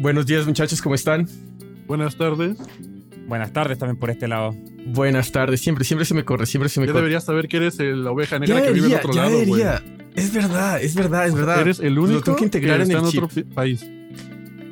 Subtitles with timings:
[0.00, 1.28] Buenos días muchachos, ¿cómo están?
[1.86, 2.56] Buenas tardes.
[3.26, 4.54] Buenas tardes también por este lado.
[4.86, 7.02] Buenas tardes, siempre, siempre se me corre, siempre se me Ya corre.
[7.02, 9.34] deberías saber que eres el- la oveja negra Ya que vive en otro ya lado,
[9.34, 9.46] güey.
[9.46, 9.82] debería.
[10.16, 11.60] Es verdad, es verdad, es verdad.
[11.60, 13.22] Eres el Lo único tengo que integrar en está el en chip.
[13.24, 13.86] otro pi- país.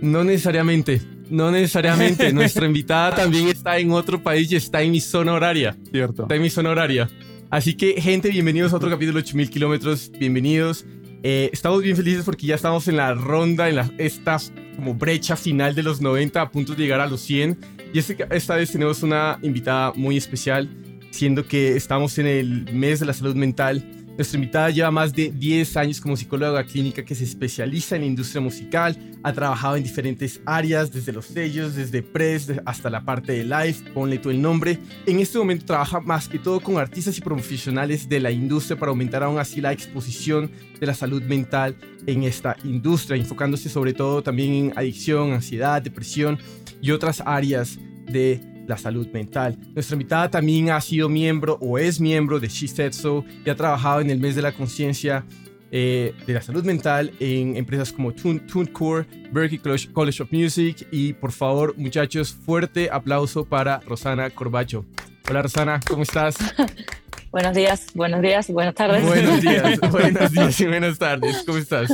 [0.01, 1.01] No necesariamente,
[1.31, 2.33] no necesariamente.
[2.33, 5.77] Nuestra invitada también está en otro país y está en mi zona horaria.
[5.93, 6.23] Cierto.
[6.23, 7.09] Está en mi zona horaria.
[7.51, 10.11] Así que, gente, bienvenidos a otro capítulo de 8000 kilómetros.
[10.19, 10.85] Bienvenidos.
[11.23, 14.39] Eh, estamos bien felices porque ya estamos en la ronda, en la, esta
[14.79, 17.59] como brecha final de los 90 a punto de llegar a los 100.
[17.93, 20.69] Y este- esta vez tenemos una invitada muy especial,
[21.11, 23.85] siendo que estamos en el mes de la salud mental.
[24.19, 28.09] Nuestra invitada lleva más de 10 años como psicóloga clínica que se especializa en la
[28.09, 33.31] industria musical, ha trabajado en diferentes áreas, desde los sellos, desde press hasta la parte
[33.31, 34.77] de live, ponle tú el nombre.
[35.07, 38.91] En este momento trabaja más que todo con artistas y profesionales de la industria para
[38.91, 40.51] aumentar aún así la exposición
[40.81, 41.77] de la salud mental
[42.07, 46.41] en esta industria, enfocándose sobre todo también en adicción, ansiedad, depresión
[46.83, 49.59] y otras áreas de la salud mental.
[49.75, 53.57] Nuestra invitada también ha sido miembro o es miembro de She Said So y ha
[53.57, 55.25] trabajado en el mes de la conciencia
[55.71, 60.87] eh, de la salud mental en empresas como Tune- TuneCore, Berklee College- College of Music
[60.91, 64.85] y por favor muchachos, fuerte aplauso para Rosana Corbacho.
[65.29, 66.37] Hola Rosana, ¿cómo estás?
[67.31, 69.05] Buenos días, buenos días, buenas tardes.
[69.05, 71.43] Buenos días, buenos días y buenas tardes.
[71.45, 71.91] ¿Cómo estás?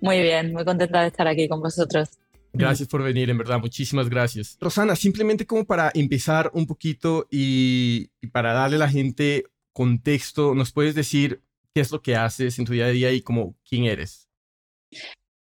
[0.00, 2.08] Muy bien, muy contenta de estar aquí con vosotros.
[2.58, 4.56] Gracias por venir, en verdad, muchísimas gracias.
[4.60, 10.54] Rosana, simplemente como para empezar un poquito y, y para darle a la gente contexto,
[10.54, 11.42] ¿nos puedes decir
[11.72, 14.28] qué es lo que haces en tu día a día y como quién eres?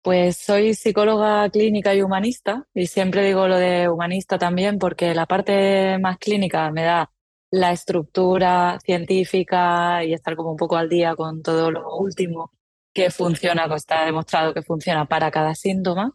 [0.02, 5.26] Pues soy psicóloga clínica y humanista y siempre digo lo de humanista también porque la
[5.26, 7.12] parte más clínica me da
[7.50, 12.52] la estructura científica y estar como un poco al día con todo lo último
[12.94, 16.14] que funciona, que está demostrado que funciona para cada síntoma.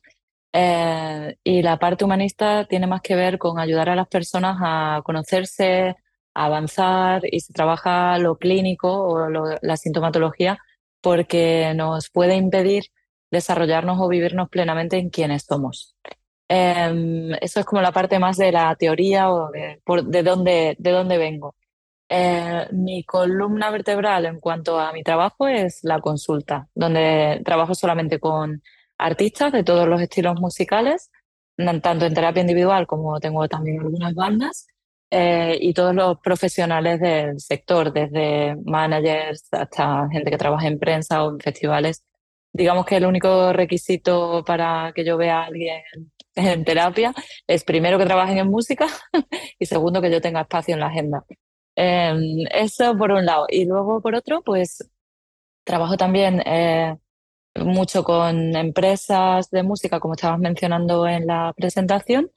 [0.52, 5.00] Eh, y la parte humanista tiene más que ver con ayudar a las personas a
[5.04, 5.94] conocerse,
[6.34, 10.58] a avanzar y se trabaja lo clínico o lo- la sintomatología
[11.00, 12.84] porque nos puede impedir
[13.30, 15.96] desarrollarnos o vivirnos plenamente en quienes somos.
[16.48, 20.76] Em, eso es como la parte más de la teoría o de, por- de dónde,
[20.78, 21.54] de dónde vengo.
[22.08, 28.18] Eh, mi columna vertebral en cuanto a mi trabajo es la consulta, donde trabajo solamente
[28.20, 28.62] con
[29.00, 31.10] artistas de todos los estilos musicales,
[31.82, 34.66] tanto en terapia individual como tengo también algunas bandas,
[35.10, 41.24] eh, y todos los profesionales del sector, desde managers hasta gente que trabaja en prensa
[41.24, 42.04] o en festivales.
[42.52, 45.82] Digamos que el único requisito para que yo vea a alguien
[46.36, 47.12] en terapia
[47.46, 48.86] es primero que trabajen en música
[49.58, 51.24] y segundo que yo tenga espacio en la agenda.
[51.76, 53.46] Em, eso por un lado.
[53.48, 54.88] Y luego por otro, pues
[55.64, 56.96] trabajo también eh,
[57.64, 62.30] mucho con empresas de música, como estabas mencionando en la presentación,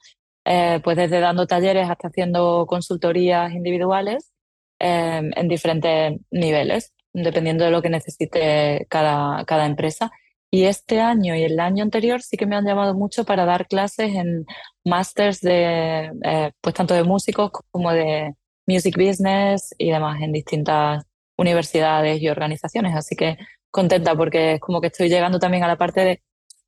[0.44, 4.32] eh, pues desde dando talleres hasta haciendo consultorías individuales
[4.78, 10.10] em, en diferentes niveles, dependiendo de lo que necesite cada, cada empresa.
[10.50, 13.66] Y este año y el año anterior sí que me han llamado mucho para dar
[13.66, 14.46] clases en
[14.84, 18.34] másters de, eh, pues tanto de músicos como de
[18.66, 21.04] music business y demás en distintas
[21.36, 22.94] universidades y organizaciones.
[22.94, 23.38] Así que
[23.74, 26.22] contenta porque es como que estoy llegando también a la parte de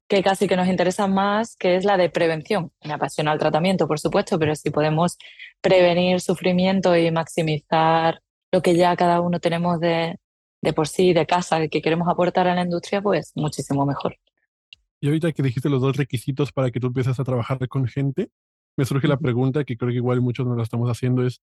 [0.08, 2.72] que casi que nos interesa más, que es la de prevención.
[2.84, 5.16] Me apasiona el tratamiento, por supuesto, pero si podemos
[5.60, 8.20] prevenir sufrimiento y maximizar
[8.52, 10.16] lo que ya cada uno tenemos de,
[10.60, 14.16] de por sí, de casa, que queremos aportar a la industria, pues muchísimo mejor.
[15.00, 18.30] Y ahorita que dijiste los dos requisitos para que tú empieces a trabajar con gente,
[18.76, 21.40] me surge la pregunta que creo que igual muchos nos la estamos haciendo es,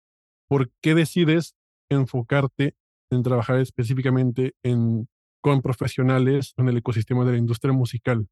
[0.47, 1.55] ¿por qué decides
[1.89, 2.75] enfocarte
[3.11, 5.07] en trabajar específicamente en,
[5.41, 8.27] con profesionales en el ecosistema de la industria musical?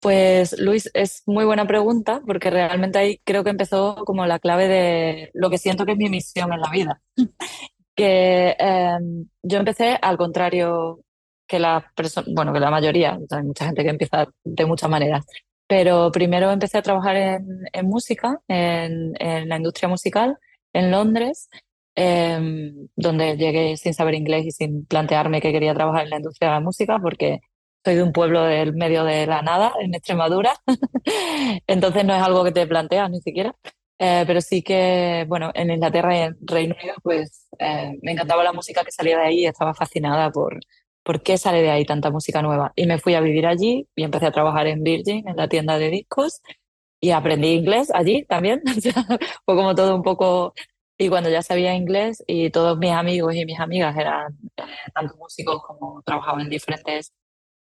[0.00, 4.68] Pues Luis, es muy buena pregunta porque realmente ahí creo que empezó como la clave
[4.68, 7.02] de lo que siento que es mi misión en la vida.
[7.96, 8.98] Que eh,
[9.44, 11.04] yo empecé al contrario
[11.46, 11.92] que la
[12.26, 15.24] bueno, que la mayoría, hay mucha gente que empieza de muchas maneras,
[15.68, 20.38] pero primero empecé a trabajar en, en música, en, en la industria musical,
[20.72, 21.48] en Londres,
[21.96, 26.48] eh, donde llegué sin saber inglés y sin plantearme que quería trabajar en la industria
[26.50, 27.40] de la música porque
[27.84, 30.54] soy de un pueblo del medio de la nada, en Extremadura,
[31.66, 33.54] entonces no es algo que te planteas ni siquiera.
[33.98, 38.42] Eh, pero sí que, bueno, en Inglaterra y en Reino Unido, pues eh, me encantaba
[38.42, 40.58] la música que salía de ahí y estaba fascinada por
[41.04, 42.72] por qué sale de ahí tanta música nueva.
[42.76, 45.78] Y me fui a vivir allí y empecé a trabajar en Virgin, en la tienda
[45.78, 46.42] de discos,
[47.00, 48.62] y aprendí inglés allí también.
[49.44, 50.54] Fue como todo un poco...
[50.96, 54.62] Y cuando ya sabía inglés y todos mis amigos y mis amigas eran eh,
[54.94, 57.12] tanto músicos como trabajaban en diferentes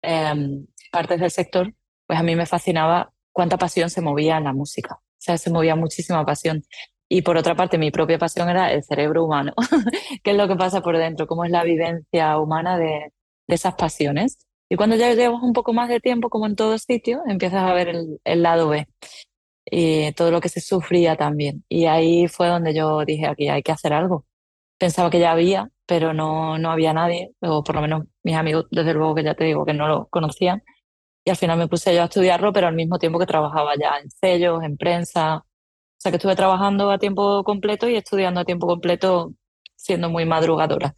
[0.02, 1.74] em, partes del sector,
[2.06, 4.94] pues a mí me fascinaba cuánta pasión se movía en la música.
[4.94, 6.64] O sea, se movía muchísima pasión.
[7.08, 9.54] Y por otra parte, mi propia pasión era el cerebro humano,
[10.22, 13.12] qué es lo que pasa por dentro, cómo es la vivencia humana de,
[13.46, 14.38] de esas pasiones.
[14.70, 17.72] Y cuando ya llevas un poco más de tiempo, como en todo sitio, empiezas a
[17.72, 18.86] ver el, el lado B
[19.70, 21.64] y todo lo que se sufría también.
[21.68, 24.26] Y ahí fue donde yo dije, aquí hay que hacer algo.
[24.78, 28.66] Pensaba que ya había, pero no, no había nadie, o por lo menos mis amigos,
[28.70, 30.62] desde luego que ya te digo que no lo conocían.
[31.24, 33.98] Y al final me puse yo a estudiarlo, pero al mismo tiempo que trabajaba ya
[33.98, 35.38] en sellos, en prensa.
[35.38, 35.44] O
[36.00, 39.34] sea que estuve trabajando a tiempo completo y estudiando a tiempo completo,
[39.76, 40.94] siendo muy madrugadora.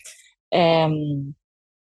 [0.51, 1.35] Em,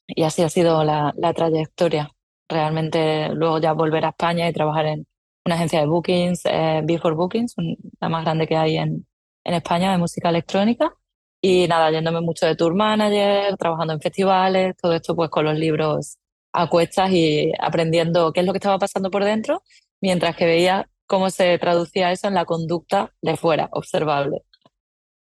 [0.08, 2.10] y así ha sido la, la trayectoria.
[2.48, 5.06] Realmente luego ya volver a España y trabajar en
[5.46, 7.54] una agencia de bookings, eh, Before Bookings,
[8.00, 9.06] la más grande que hay en,
[9.44, 10.92] en España de música electrónica.
[11.40, 15.56] Y nada, yéndome mucho de tour manager, trabajando en festivales, todo esto pues con los
[15.56, 16.18] libros
[16.52, 19.62] a cuestas y aprendiendo qué es lo que estaba pasando por dentro,
[20.00, 24.42] mientras que veía cómo se traducía eso en la conducta de fuera, observable.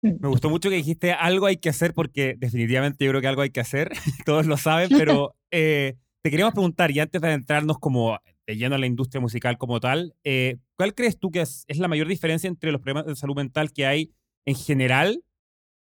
[0.00, 3.42] Me gustó mucho que dijiste algo hay que hacer porque definitivamente yo creo que algo
[3.42, 3.90] hay que hacer,
[4.24, 8.18] todos lo saben, pero eh, te queríamos preguntar y antes de adentrarnos como
[8.48, 11.86] de lleno a la industria musical como tal, eh, ¿cuál crees tú que es, la
[11.86, 14.14] mayor diferencia entre los problemas de salud mental que hay
[14.46, 15.22] en general,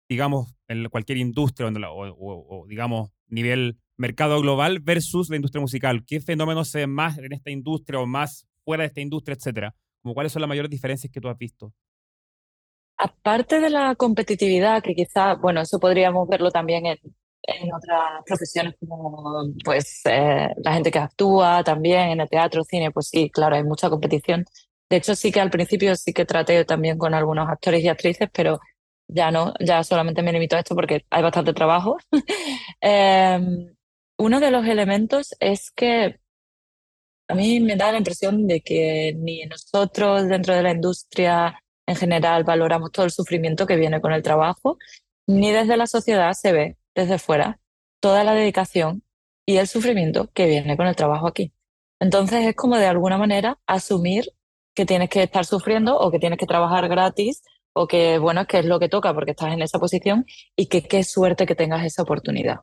[0.08, 6.06] digamos, en cualquier industria o, digamos, nivel mercado global versus la industria musical?
[6.06, 9.76] ¿Qué fenómenos se ven más en esta industria o más fuera de esta industria, etcétera?
[10.04, 11.74] ¿Cuáles son las mayores diferencias que tú has visto?
[12.98, 17.00] Aparte de la competitividad, que quizá, bueno, eso podríamos verlo también en,
[17.44, 22.92] en otras profesiones como pues eh, la gente que actúa también en el teatro, cine,
[22.92, 24.46] pues sí, claro, hay mucha competición.
[24.90, 28.30] De hecho, sí que al principio sí que traté también con algunos actores y actrices,
[28.34, 28.60] pero
[29.08, 31.98] ya no, ya solamente me limito a esto porque hay bastante trabajo.
[32.82, 33.40] eh,
[34.18, 36.20] uno de los elementos es que
[37.28, 41.96] a mí me da la impresión de que ni nosotros dentro de la industria en
[41.96, 44.78] general valoramos todo el sufrimiento que viene con el trabajo,
[45.28, 47.60] ni desde la sociedad se ve desde fuera
[48.00, 49.04] toda la dedicación
[49.46, 51.54] y el sufrimiento que viene con el trabajo aquí.
[52.00, 54.26] Entonces es como de alguna manera asumir
[54.76, 57.44] que tienes que estar sufriendo o que tienes que trabajar gratis
[57.74, 60.26] o que, bueno, es que es lo que toca porque estás en esa posición
[60.56, 62.58] y que qué suerte que tengas esa oportunidad.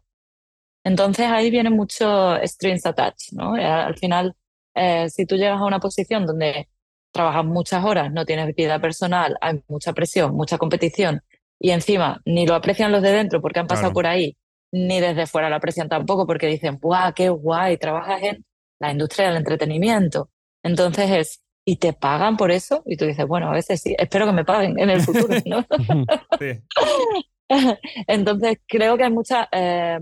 [0.84, 3.56] Entonces ahí viene mucho strings attached, ¿no?
[3.56, 4.34] Eh, al final,
[4.74, 6.68] eh, si tú llegas a una posición donde
[7.12, 11.22] trabajas muchas horas, no tienes vida personal, hay mucha presión, mucha competición
[11.60, 13.94] y encima ni lo aprecian los de dentro porque han pasado claro.
[13.94, 14.36] por ahí,
[14.72, 17.76] ni desde fuera lo aprecian tampoco porque dicen, ¡buah, qué guay!
[17.76, 18.44] Trabajas en
[18.80, 20.30] la industria del entretenimiento.
[20.62, 22.82] Entonces es, ¿y te pagan por eso?
[22.86, 25.66] Y tú dices, bueno, a veces sí, espero que me paguen en el futuro, ¿no?
[26.40, 26.60] sí.
[28.06, 29.48] Entonces creo que hay mucha...
[29.52, 29.98] Eh,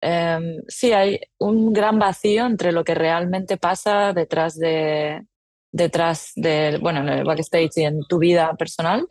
[0.00, 0.38] eh,
[0.68, 5.24] sí, hay un gran vacío entre lo que realmente pasa detrás de,
[5.72, 9.06] detrás de, bueno, en el backstage y en tu vida personal,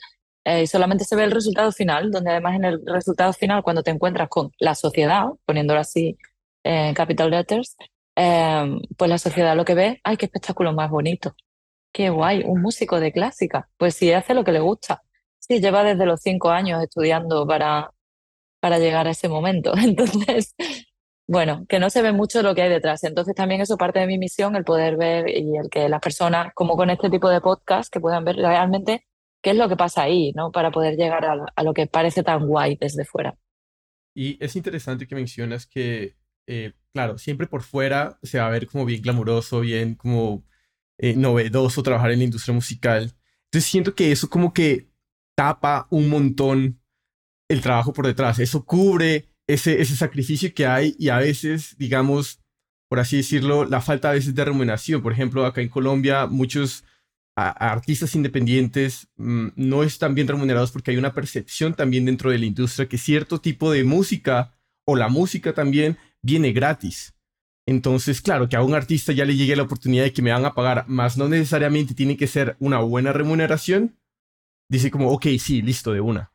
[0.50, 3.92] eh, solamente se ve el resultado final, donde además en el resultado final, cuando te
[3.92, 6.18] encuentras con la sociedad, poniéndolo así
[6.64, 7.76] en capital letters,
[8.16, 11.36] eh, pues la sociedad lo que ve, ¡ay, qué espectáculo más bonito!
[11.92, 12.44] ¡Qué guay!
[12.46, 13.70] Un músico de clásica.
[13.76, 15.04] Pues sí, hace lo que le gusta.
[15.38, 17.92] Sí, lleva desde los cinco años estudiando para,
[18.62, 19.74] para llegar a ese momento.
[19.78, 20.56] Entonces,
[21.28, 23.04] bueno, que no se ve mucho lo que hay detrás.
[23.04, 26.54] Entonces también eso parte de mi misión, el poder ver y el que las personas,
[26.56, 29.07] como con este tipo de podcast, que puedan ver realmente
[29.42, 30.52] qué es lo que pasa ahí, ¿no?
[30.52, 33.36] Para poder llegar a, a lo que parece tan guay desde fuera.
[34.16, 36.18] Y es interesante que mencionas que,
[36.48, 40.44] eh, claro, siempre por fuera se va a ver como bien glamuroso, bien como
[40.98, 43.14] eh, novedoso trabajar en la industria musical.
[43.46, 44.90] Entonces siento que eso como que
[45.36, 46.82] tapa un montón
[47.48, 48.40] el trabajo por detrás.
[48.40, 52.42] Eso cubre ese, ese sacrificio que hay y a veces, digamos,
[52.90, 55.04] por así decirlo, la falta a veces de remuneración.
[55.04, 56.84] Por ejemplo, acá en Colombia muchos
[57.38, 62.40] a, artistas independientes mmm, no están bien remunerados porque hay una percepción también dentro de
[62.40, 67.14] la industria que cierto tipo de música o la música también viene gratis.
[67.68, 70.46] Entonces, claro, que a un artista ya le llegue la oportunidad de que me van
[70.46, 73.98] a pagar, más no necesariamente tiene que ser una buena remuneración.
[74.70, 76.32] Dice como, ok, sí, listo, de una.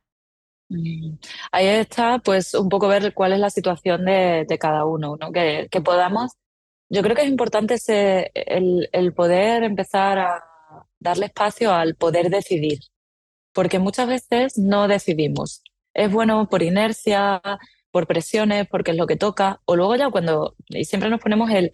[0.68, 1.14] Mm,
[1.50, 5.32] ahí está, pues, un poco ver cuál es la situación de, de cada uno, ¿no?
[5.32, 6.32] Que, podamos.
[6.90, 7.76] Yo creo que es importante
[8.34, 10.51] el, el poder empezar a,
[11.02, 12.78] darle espacio al poder decidir,
[13.52, 15.62] porque muchas veces no decidimos.
[15.94, 17.42] Es bueno por inercia,
[17.90, 21.50] por presiones, porque es lo que toca, o luego ya cuando, y siempre nos ponemos
[21.50, 21.72] el,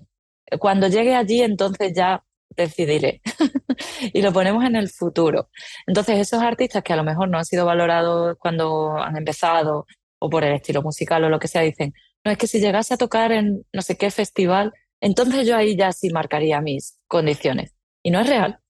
[0.58, 3.20] cuando llegue allí, entonces ya decidiré.
[4.12, 5.50] y lo ponemos en el futuro.
[5.87, 9.87] Entonces, esos artistas que a lo mejor no han sido valorados cuando han empezado,
[10.18, 11.94] o por el estilo musical o lo que sea, dicen,
[12.25, 15.76] no, es que si llegase a tocar en no sé qué festival, entonces yo ahí
[15.76, 17.75] ya sí marcaría mis condiciones.
[18.02, 18.61] Y no es real,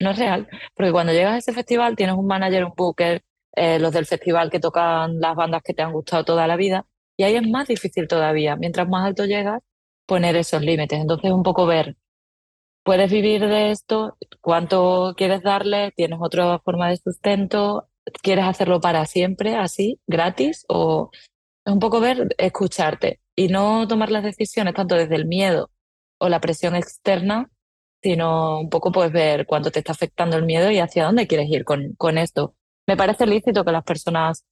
[0.00, 3.22] no es real, porque cuando llegas a ese festival tienes un manager, un booker,
[3.56, 6.86] eh, los del festival que tocan las bandas que te han gustado toda la vida,
[7.16, 8.56] y ahí es más difícil todavía.
[8.56, 9.60] Mientras más alto llegas,
[10.06, 11.00] poner esos límites.
[11.00, 11.96] Entonces, un poco ver,
[12.84, 14.16] ¿puedes vivir de esto?
[14.40, 15.92] ¿Cuánto quieres darle?
[15.96, 17.88] ¿Tienes otra forma de sustento?
[18.22, 20.64] ¿Quieres hacerlo para siempre, así, gratis?
[20.68, 21.10] O
[21.66, 25.70] es un poco ver, escucharte y no tomar las decisiones tanto desde el miedo
[26.18, 27.50] o la presión externa,
[28.02, 31.48] sino un poco pues ver cuánto te está afectando el miedo y hacia dónde quieres
[31.50, 32.54] ir con, con esto.
[32.86, 34.44] Me parece lícito que las personas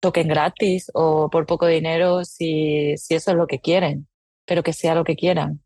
[0.00, 4.06] toquen gratis o por poco dinero si, si eso es lo que quieren,
[4.46, 5.62] pero que sea lo que quieran,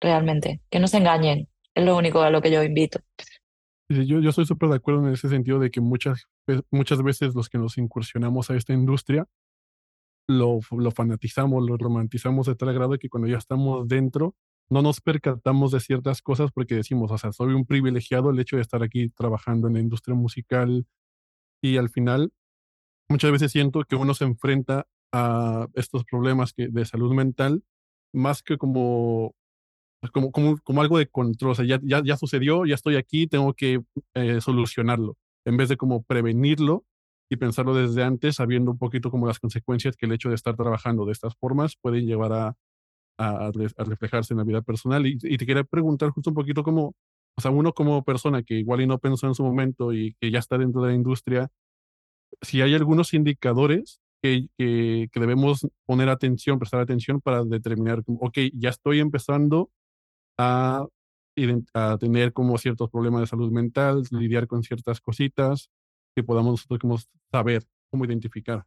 [0.00, 3.00] realmente, que no se engañen, es lo único a lo que yo invito.
[3.88, 6.26] Yo, yo estoy súper de acuerdo en ese sentido de que muchas,
[6.70, 9.26] muchas veces los que nos incursionamos a esta industria
[10.26, 14.34] lo, lo fanatizamos, lo romantizamos de tal grado que cuando ya estamos dentro
[14.72, 18.56] no nos percatamos de ciertas cosas porque decimos, o sea, soy un privilegiado el hecho
[18.56, 20.86] de estar aquí trabajando en la industria musical
[21.62, 22.32] y al final
[23.10, 27.62] muchas veces siento que uno se enfrenta a estos problemas que, de salud mental
[28.14, 29.34] más que como,
[30.10, 33.26] como, como, como algo de control, o sea, ya, ya, ya sucedió, ya estoy aquí,
[33.26, 33.82] tengo que
[34.14, 36.84] eh, solucionarlo, en vez de como prevenirlo
[37.30, 40.56] y pensarlo desde antes, sabiendo un poquito como las consecuencias que el hecho de estar
[40.56, 42.56] trabajando de estas formas pueden llevar a,
[43.18, 45.06] a, reflejarse en la vida personal.
[45.06, 46.94] Y, te quería preguntar justo un poquito como,
[47.36, 50.30] o sea, uno como persona que igual y no pensó en su momento y que
[50.30, 51.48] ya está dentro de la industria,
[52.40, 58.38] si hay algunos indicadores que, que, que debemos poner atención, prestar atención para determinar, ok,
[58.54, 59.70] ya estoy empezando
[60.38, 60.86] a,
[61.74, 65.70] a tener como ciertos problemas de salud mental, lidiar con ciertas cositas,
[66.14, 66.98] que podamos nosotros como
[67.30, 68.64] saber cómo identificar.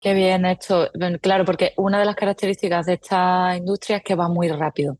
[0.00, 0.88] Qué bien hecho.
[1.20, 4.98] Claro, porque una de las características de esta industria es que va muy rápido.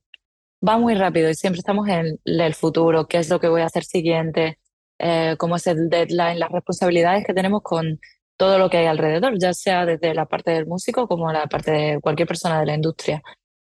[0.66, 3.66] Va muy rápido y siempre estamos en el futuro, qué es lo que voy a
[3.66, 4.58] hacer siguiente,
[4.98, 7.98] eh, cómo es el deadline, las responsabilidades que tenemos con
[8.36, 11.70] todo lo que hay alrededor, ya sea desde la parte del músico como la parte
[11.72, 13.22] de cualquier persona de la industria.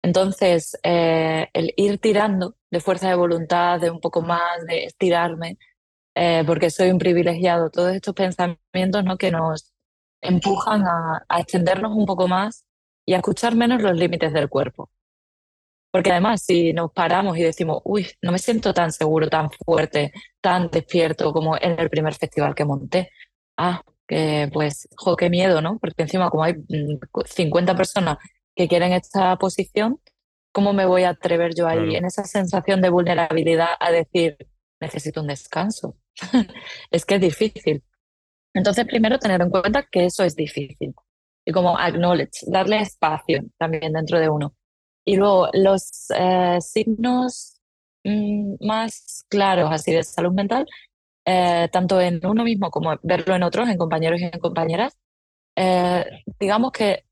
[0.02, 5.58] Entonces, eh, el ir tirando de fuerza de voluntad, de un poco más, de estirarme,
[6.16, 9.18] eh, porque soy un privilegiado, todos estos pensamientos ¿no?
[9.18, 9.74] que nos
[10.28, 12.66] empujan a, a extendernos un poco más
[13.06, 14.92] y a escuchar menos los límites del cuerpo.
[15.92, 20.12] Porque además, si nos paramos y decimos, uy, no me siento tan seguro, tan fuerte,
[20.42, 23.12] tan despierto como en el primer festival que monté,
[23.58, 25.80] ah, que pues, jo, qué miedo, ¿no?
[25.80, 26.56] Porque encima, como hay
[27.26, 28.18] 50 mm, personas
[28.56, 30.00] que quieren esta posición,
[30.52, 31.94] ¿cómo me voy a atrever yo ahí claro.
[31.94, 34.38] en esa sensación de vulnerabilidad a decir,
[34.80, 35.96] necesito un descanso?
[36.92, 37.84] es que es difícil.
[38.58, 40.96] Entonces, primero tener en cuenta que eso es difícil.
[41.46, 44.56] Y como acknowledge, darle espacio también dentro de uno.
[45.06, 47.62] Y luego los eh, signos
[48.04, 50.66] mmm, más claros así de salud mental,
[51.26, 54.98] eh, tanto en uno mismo como verlo en otros, en compañeros y en compañeras,
[55.56, 56.04] eh,
[56.40, 57.06] digamos que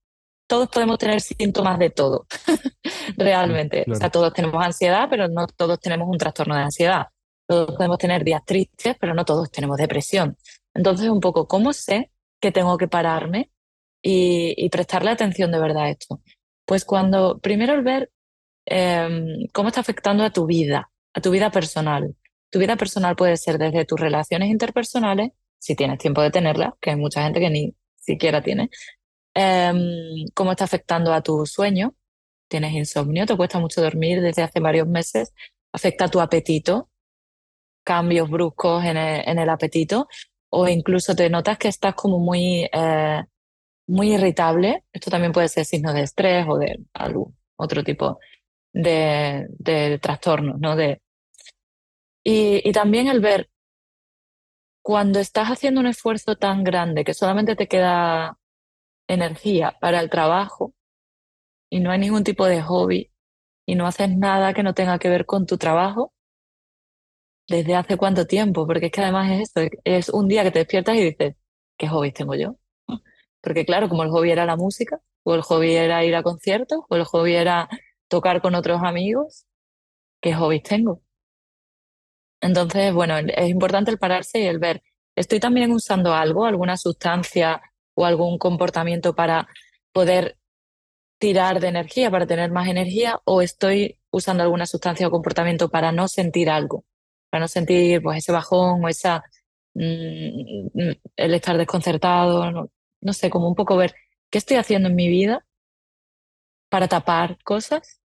[0.47, 2.25] todos podemos tener síntomas de todo,
[3.17, 3.83] realmente.
[3.83, 3.97] Claro.
[3.97, 7.07] O sea, todos tenemos ansiedad, pero no todos tenemos un trastorno de ansiedad.
[7.47, 10.35] Todos podemos tener días tristes, pero no todos tenemos depresión.
[10.75, 13.50] Entonces, un poco, ¿cómo sé que tengo que pararme
[14.03, 16.22] y, y prestarle atención de verdad a esto?
[16.65, 18.12] Pues cuando, primero el ver
[18.65, 22.15] eh, cómo está afectando a tu vida, a tu vida personal.
[22.50, 26.91] Tu vida personal puede ser desde tus relaciones interpersonales, si tienes tiempo de tenerlas, que
[26.91, 28.70] hay mucha gente que ni siquiera tiene,
[29.36, 29.74] eh,
[30.34, 31.96] cómo está afectando a tu sueño.
[32.48, 35.34] Tienes insomnio, te cuesta mucho dormir desde hace varios meses,
[35.72, 36.89] afecta a tu apetito,
[37.84, 40.08] cambios bruscos en el, en el apetito,
[40.49, 43.23] o incluso te notas que estás como muy, eh,
[43.87, 44.83] muy irritable.
[44.93, 48.19] Esto también puede ser signo de estrés o de algún otro tipo
[48.73, 50.75] de, de trastornos, ¿no?
[50.75, 51.01] De,
[52.23, 53.49] y, y también el ver
[54.81, 58.37] cuando estás haciendo un esfuerzo tan grande que solamente te queda
[59.07, 60.73] energía para el trabajo
[61.71, 63.11] y no hay ningún tipo de hobby
[63.65, 66.13] y no haces nada que no tenga que ver con tu trabajo,
[67.47, 68.65] ¿desde hace cuánto tiempo?
[68.67, 71.35] Porque es que además es esto, es un día que te despiertas y dices,
[71.77, 72.57] ¿qué hobbies tengo yo?
[73.41, 76.79] Porque claro, como el hobby era la música, o el hobby era ir a conciertos,
[76.89, 77.69] o el hobby era
[78.07, 79.45] tocar con otros amigos,
[80.21, 81.01] ¿qué hobbies tengo?
[82.41, 84.83] Entonces, bueno, es importante el pararse y el ver,
[85.15, 87.61] ¿estoy también usando algo, alguna sustancia
[87.95, 89.47] o algún comportamiento para
[89.91, 90.37] poder
[91.17, 95.91] tirar de energía, para tener más energía, o estoy usando alguna sustancia o comportamiento para
[95.91, 96.85] no sentir algo,
[97.35, 99.21] para no sentir pues ese bajón o esa
[99.73, 100.69] mmm,
[101.17, 103.93] el estar desconcertado, no, no sé, como un poco ver
[104.31, 105.45] qué estoy haciendo en mi vida
[106.69, 107.99] para tapar cosas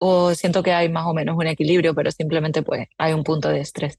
[0.00, 3.48] o siento que hay más o menos un equilibrio, pero simplemente pues hay un punto
[3.50, 3.96] de estrés.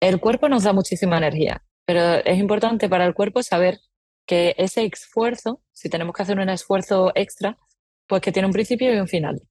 [0.00, 3.78] El cuerpo nos da muchísima energía, pero es importante para el cuerpo saber
[4.26, 7.58] que ese esfuerzo, si tenemos que hacer un esfuerzo extra,
[8.06, 9.42] pues que tiene un principio y un final.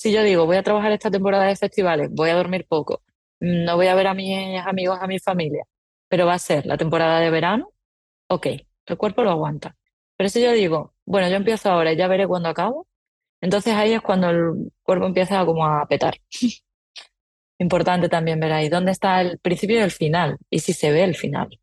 [0.00, 3.02] Si yo digo, voy a trabajar esta temporada de festivales, voy a dormir poco,
[3.38, 5.64] no voy a ver a mis amigos, a mi familia,
[6.08, 7.74] pero va a ser la temporada de verano,
[8.26, 8.46] ok,
[8.86, 9.76] el cuerpo lo aguanta.
[10.16, 12.86] Pero si yo digo, bueno, yo empiezo ahora y ya veré cuándo acabo,
[13.42, 16.16] entonces ahí es cuando el cuerpo empieza como a petar.
[17.58, 21.04] Importante también ver ahí dónde está el principio y el final, y si se ve
[21.04, 21.60] el final.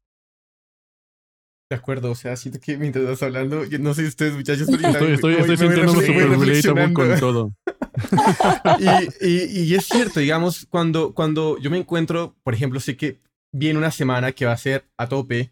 [1.72, 4.90] De acuerdo, o sea, siento que mientras estás hablando, no sé si ustedes muchachos, pero
[4.90, 7.52] estoy, estoy, estoy sintiéndome súper con todo.
[8.80, 13.20] y, y, y, es cierto, digamos, cuando, cuando yo me encuentro, por ejemplo, sé que
[13.52, 15.52] viene una semana que va a ser a tope,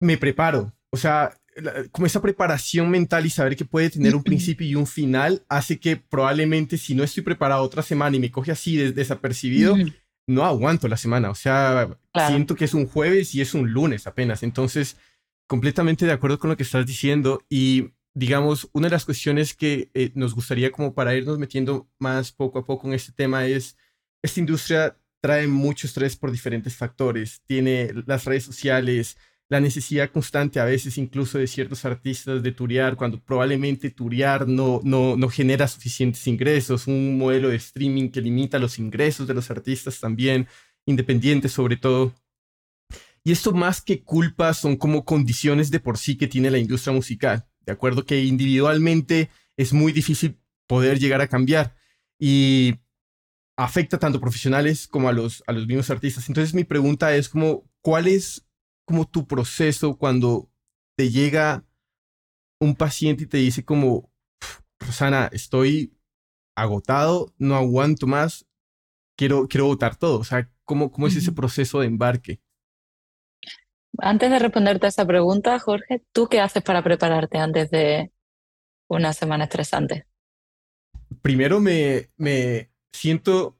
[0.00, 0.72] me preparo.
[0.90, 1.38] O sea,
[1.90, 5.78] como esa preparación mental y saber que puede tener un principio y un final hace
[5.78, 9.76] que probablemente si no estoy preparado otra semana y me coge así desapercibido,
[10.26, 11.30] no aguanto la semana.
[11.30, 14.42] O sea, siento que es un jueves y es un lunes apenas.
[14.42, 14.96] Entonces,
[15.46, 19.90] completamente de acuerdo con lo que estás diciendo y digamos, una de las cuestiones que
[19.94, 23.76] eh, nos gustaría como para irnos metiendo más poco a poco en este tema es,
[24.22, 27.42] esta industria trae mucho estrés por diferentes factores.
[27.46, 29.16] Tiene las redes sociales,
[29.48, 34.80] la necesidad constante a veces incluso de ciertos artistas de turear, cuando probablemente turear no,
[34.84, 39.50] no, no genera suficientes ingresos, un modelo de streaming que limita los ingresos de los
[39.50, 40.46] artistas también,
[40.86, 42.14] independientes sobre todo.
[43.24, 46.92] Y esto más que culpa son como condiciones de por sí que tiene la industria
[46.94, 51.76] musical, de acuerdo que individualmente es muy difícil poder llegar a cambiar
[52.18, 52.76] y
[53.58, 56.26] afecta tanto a profesionales como a los, a los mismos artistas.
[56.28, 58.48] Entonces mi pregunta es como, ¿cuál es
[58.86, 60.50] como tu proceso cuando
[60.96, 61.66] te llega
[62.58, 64.10] un paciente y te dice como,
[64.80, 65.94] Rosana, estoy
[66.56, 68.46] agotado, no aguanto más,
[69.14, 70.20] quiero, quiero votar todo?
[70.20, 72.40] O sea, ¿cómo, cómo es ese proceso de embarque?
[73.98, 78.12] Antes de responderte a esa pregunta, Jorge, ¿tú qué haces para prepararte antes de
[78.88, 80.06] una semana estresante?
[81.20, 83.58] Primero me, me siento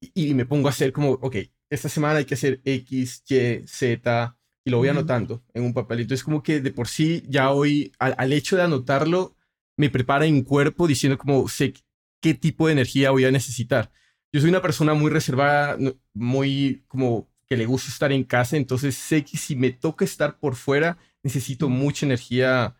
[0.00, 1.36] y me pongo a hacer como, ok,
[1.70, 6.14] esta semana hay que hacer X, Y, Z, y lo voy anotando en un papelito.
[6.14, 9.36] Es como que de por sí ya hoy, al, hecho de anotarlo,
[9.76, 11.74] me prepara en cuerpo diciendo como sé
[12.20, 13.90] qué tipo de energía voy a necesitar.
[14.32, 15.78] Yo soy una persona muy reservada,
[16.12, 20.38] muy como que le gusta estar en casa, entonces sé que si me toca estar
[20.38, 22.76] por fuera, necesito mucha energía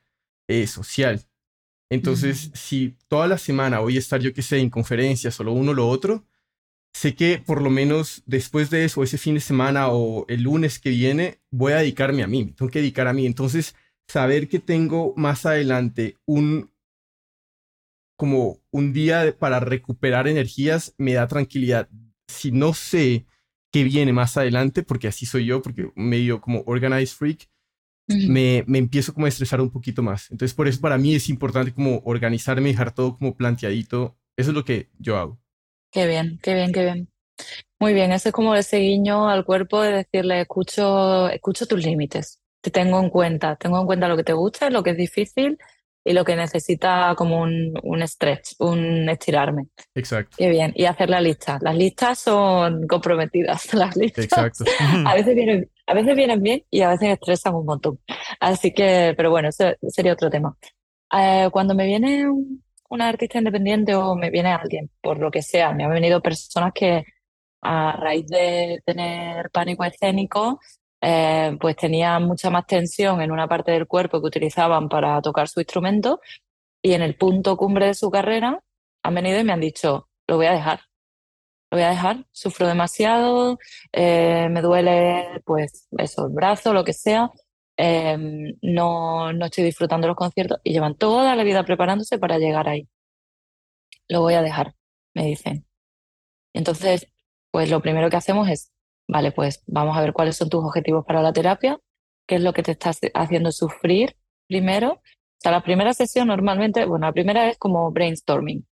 [0.48, 1.26] eh, social.
[1.90, 5.52] Entonces, si toda la semana voy a estar, yo que sé, en conferencias o lo
[5.52, 6.24] uno o lo otro,
[6.94, 10.78] sé que por lo menos después de eso, ese fin de semana o el lunes
[10.78, 13.26] que viene, voy a dedicarme a mí, me tengo que dedicar a mí.
[13.26, 13.74] Entonces,
[14.06, 16.70] saber que tengo más adelante un
[18.16, 21.88] como un día para recuperar energías me da tranquilidad.
[22.28, 23.26] Si no sé
[23.70, 27.48] qué viene más adelante, porque así soy yo, porque medio como organized freak,
[28.06, 30.30] me, me, empiezo como a estresar un poquito más.
[30.33, 34.16] Entonces, por eso para mí es importante como organizarme, dejar todo como planteadito.
[34.37, 35.40] Eso es lo que yo hago.
[35.92, 37.09] Qué bien, qué bien, qué bien.
[37.78, 42.42] Muy bien, eso es como ese guiño al cuerpo de decirle, escucho, escucho tus límites,
[42.61, 45.56] te tengo en cuenta, tengo en cuenta lo que te gusta, lo que es difícil
[46.04, 49.66] y lo que necesita como un, un stretch, un estirarme.
[49.94, 50.36] Exacto.
[50.38, 50.72] Qué bien.
[50.74, 51.58] Y hacer la lista.
[51.60, 53.72] Las listas son comprometidas.
[53.74, 54.64] Las listas Exacto.
[55.06, 57.98] a veces vienen, a veces vienen bien y a veces estresan un montón.
[58.40, 60.56] Así que, pero bueno, eso sería otro tema.
[61.12, 65.42] Eh, cuando me viene un, una artista independiente o me viene alguien, por lo que
[65.42, 67.04] sea, me han venido personas que
[67.62, 70.60] a raíz de tener pánico escénico,
[71.00, 75.48] eh, pues tenían mucha más tensión en una parte del cuerpo que utilizaban para tocar
[75.48, 76.20] su instrumento
[76.82, 78.62] y en el punto cumbre de su carrera
[79.02, 80.80] han venido y me han dicho, lo voy a dejar,
[81.70, 83.58] lo voy a dejar, sufro demasiado,
[83.92, 87.30] eh, me duele pues eso, el brazo, lo que sea,
[87.82, 92.68] Em, no, no estoy disfrutando los conciertos y llevan toda la vida preparándose para llegar
[92.68, 92.86] ahí.
[94.08, 94.74] Lo voy a dejar,
[95.14, 95.66] me dicen.
[96.52, 97.08] Entonces,
[97.50, 98.72] pues lo primero que hacemos es,
[99.10, 101.78] vale, pues vamos a ver cuáles son tus objetivos para la terapia,
[102.26, 104.16] qué es lo que te estás haciendo sufrir
[104.48, 104.92] primero.
[104.94, 108.66] O sea, la primera sesión normalmente, bueno, la primera es como brainstorming.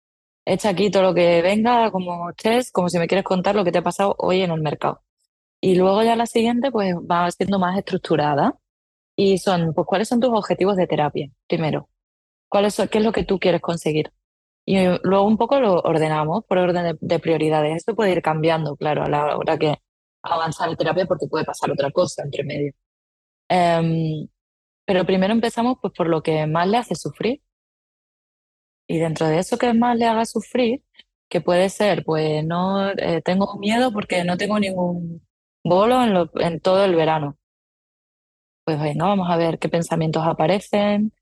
[0.44, 3.72] Echa aquí todo lo que venga, como test, como si me quieres contar lo que
[3.72, 5.03] te ha pasado hoy en el mercado.
[5.61, 8.55] Y luego ya la siguiente, pues va siendo más estructurada.
[9.16, 11.31] Y son, pues, ¿cuáles son tus objetivos de terapia?
[11.48, 11.88] Primero,
[12.48, 14.12] ¿cuáles ¿qué es lo que tú quieres conseguir?
[14.64, 17.77] Y luego un poco lo ordenamos por orden de, prioridades.
[17.77, 19.77] Esto puede ir cambiando, claro, a la hora que
[20.23, 22.73] avanzar en terapia porque puede pasar otra cosa entre medio.
[23.49, 24.29] Em,
[24.87, 27.43] pero primero empezamos pues, por lo que más le hace sufrir.
[28.87, 30.83] Y dentro de eso que más le haga sufrir,
[31.29, 35.27] que puede ser, pues no eh, tengo miedo porque no tengo ningún
[35.65, 37.39] bolo en, lo- en todo el verano.
[38.65, 41.13] Pues venga, vamos a ver qué pensamientos aparecen,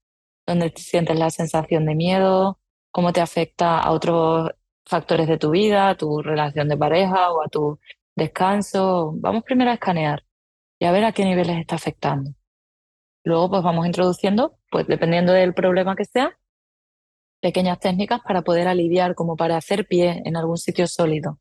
[0.47, 2.61] dónde te sientes la sensación de miedo,
[2.93, 4.51] cómo te afecta a otros
[4.87, 7.81] factores de tu vida, a tu relación de pareja o a tu
[8.17, 9.13] descanso.
[9.17, 10.25] Vamos primero a escanear
[10.79, 12.33] y a ver a qué niveles está afectando.
[13.25, 16.39] Luego, pues vamos introduciendo, pues dependiendo del problema que sea,
[17.41, 21.39] pequeñas técnicas para poder aliviar, como para hacer pie en algún sitio sólido.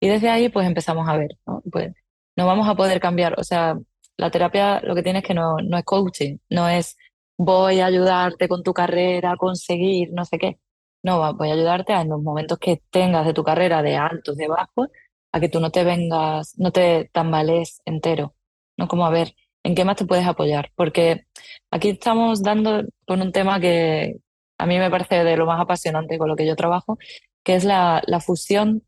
[0.00, 1.62] Y desde ahí, pues empezamos a ver, ¿no?
[1.70, 1.92] Pues
[2.36, 3.38] no vamos a poder cambiar.
[3.38, 3.76] O sea,
[4.16, 6.96] la terapia lo que tiene que no, no es coaching, no es
[7.38, 10.58] voy a ayudarte con tu carrera a conseguir no sé qué.
[11.02, 14.48] No, voy a ayudarte en los momentos que tengas de tu carrera, de altos, de
[14.48, 14.88] bajos,
[15.32, 18.34] a que tú no te vengas, no te tambalees entero.
[18.76, 18.88] ¿no?
[18.88, 20.70] Como a ver, ¿en qué más te puedes apoyar?
[20.74, 21.26] Porque
[21.70, 24.16] aquí estamos dando con un tema que
[24.58, 26.98] a mí me parece de lo más apasionante con lo que yo trabajo,
[27.44, 28.84] que es la, la fusión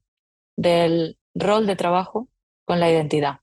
[0.57, 2.29] del rol de trabajo
[2.65, 3.41] con la identidad.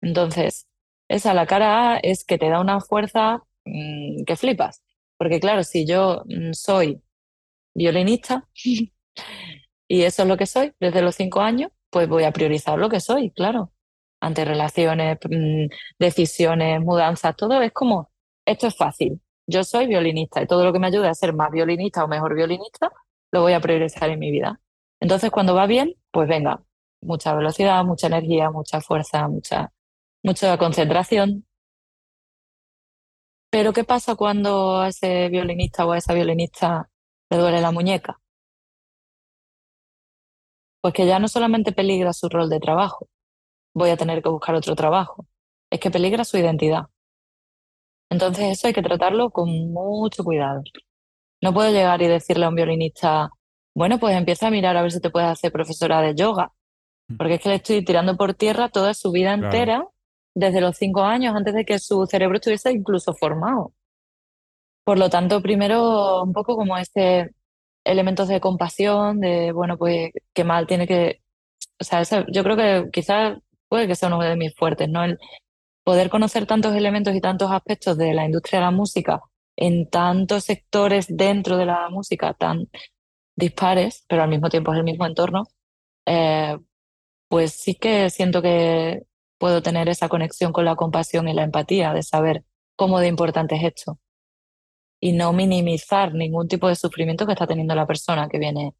[0.00, 0.68] Entonces,
[1.08, 4.82] esa la cara A es que te da una fuerza mm, que flipas.
[5.16, 7.02] Porque claro, si yo mm, soy
[7.74, 8.48] violinista
[9.88, 12.88] y eso es lo que soy desde los cinco años, pues voy a priorizar lo
[12.88, 13.72] que soy, claro.
[14.20, 15.66] Ante relaciones, mm,
[15.98, 18.10] decisiones, mudanzas, todo es como,
[18.46, 19.20] esto es fácil.
[19.46, 22.34] Yo soy violinista y todo lo que me ayude a ser más violinista o mejor
[22.34, 22.90] violinista,
[23.32, 24.60] lo voy a priorizar en mi vida.
[25.00, 26.62] Entonces, cuando va bien, pues venga,
[27.02, 29.72] mucha velocidad, mucha energía, mucha fuerza, mucha,
[30.22, 31.46] mucha concentración.
[33.50, 36.88] Pero ¿qué pasa cuando a ese violinista o a esa violinista
[37.30, 38.21] le duele la muñeca?
[40.82, 43.08] Pues que ya no solamente peligra su rol de trabajo,
[43.72, 45.26] voy a tener que buscar otro trabajo,
[45.70, 46.86] es que peligra su identidad.
[48.10, 50.62] Entonces eso hay que tratarlo con mucho cuidado.
[51.40, 53.30] No puedo llegar y decirle a un violinista,
[53.74, 56.52] bueno, pues empieza a mirar a ver si te puedes hacer profesora de yoga,
[57.16, 59.44] porque es que le estoy tirando por tierra toda su vida Claro.
[59.46, 59.88] entera,
[60.34, 63.72] desde los cinco años, antes de que su cerebro estuviese incluso formado.
[64.84, 67.34] Por lo tanto, primero un poco como este
[67.84, 71.22] elementos de compasión, de, bueno, pues qué mal tiene que,
[71.80, 75.04] o sea, yo creo que quizás puede que sea uno de mis fuertes, ¿no?
[75.04, 75.18] El
[75.84, 79.20] poder conocer tantos elementos y tantos aspectos de la industria de la música
[79.56, 82.68] en tantos sectores dentro de la música tan
[83.36, 85.44] dispares, pero al mismo tiempo es el mismo entorno,
[86.06, 86.58] eh,
[87.28, 89.04] pues sí que siento que
[89.38, 92.44] puedo tener esa conexión con la compasión y la empatía de saber
[92.76, 93.98] cómo de importante es esto
[95.02, 98.74] y no minimizar ningún tipo de sufrimiento que está teniendo la persona que viene,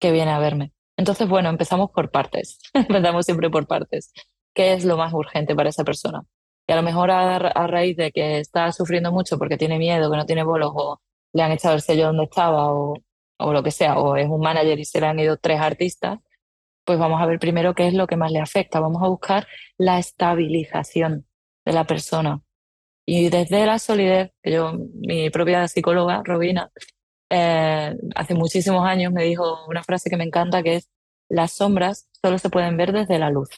[0.00, 0.72] que viene a verme.
[0.96, 2.58] Entonces, bueno, empezamos por partes.
[2.72, 4.10] empezamos siempre por partes.
[4.54, 6.22] ¿Qué es lo más urgente para esa persona?
[6.66, 10.10] Y a lo mejor a, a raíz de que está sufriendo mucho porque tiene miedo,
[10.10, 10.98] que no tiene bolos, o
[11.34, 12.94] le han echado el sello donde estaba, o,
[13.38, 16.20] o lo que sea, o es un manager y se le han ido tres artistas,
[16.86, 18.80] pues vamos a ver primero qué es lo que más le afecta.
[18.80, 21.26] Vamos a buscar la estabilización
[21.66, 22.40] de la persona.
[23.08, 26.70] Y desde la solidez, yo, mi propia psicóloga, Robina,
[27.30, 30.90] eh, hace muchísimos años me dijo una frase que me encanta, que es,
[31.28, 33.48] las sombras solo se pueden ver desde la luz.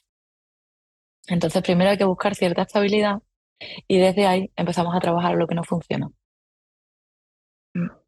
[1.28, 3.22] Entonces, primero hay que buscar cierta estabilidad
[3.86, 6.10] y desde ahí empezamos a trabajar lo que no funciona.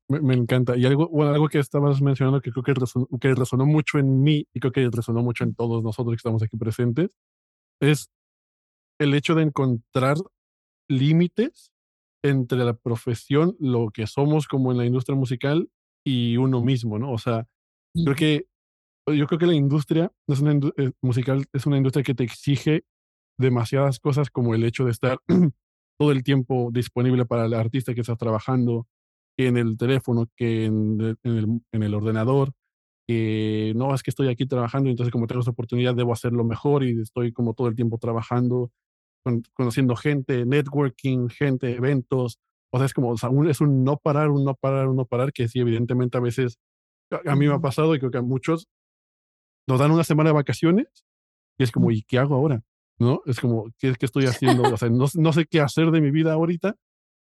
[0.08, 0.76] Me, me encanta.
[0.76, 4.22] Y algo, bueno, algo que estabas mencionando que creo que resonó, que resonó mucho en
[4.22, 7.10] mí y creo que resonó mucho en todos nosotros que estamos aquí presentes,
[7.80, 8.10] es
[8.98, 10.16] el hecho de encontrar
[10.90, 11.72] límites
[12.24, 15.70] entre la profesión, lo que somos como en la industria musical
[16.06, 17.12] y uno mismo, ¿no?
[17.12, 17.46] O sea,
[18.04, 18.46] creo que
[19.08, 22.24] yo creo que la industria es una indu- eh, musical es una industria que te
[22.24, 22.84] exige
[23.38, 25.18] demasiadas cosas como el hecho de estar
[25.98, 28.86] todo el tiempo disponible para el artista que estás trabajando,
[29.38, 32.52] que en el teléfono, que en, el- en el, en el ordenador,
[33.08, 36.84] que no es que estoy aquí trabajando entonces como tengo esta oportunidad debo hacerlo mejor
[36.84, 38.70] y estoy como todo el tiempo trabajando,
[39.24, 42.38] con- conociendo gente, networking, gente, eventos.
[42.72, 44.96] O sea, es como, o sea, un- es un no parar, un no parar, un
[44.96, 46.58] no parar, que sí, evidentemente a veces,
[47.10, 48.68] a, a mí me ha pasado y creo que a muchos
[49.68, 50.86] nos dan una semana de vacaciones
[51.58, 52.62] y es como, ¿y qué hago ahora?
[52.98, 53.22] ¿No?
[53.26, 54.62] Es como, ¿qué, qué estoy haciendo?
[54.62, 56.76] O sea, no, no sé qué hacer de mi vida ahorita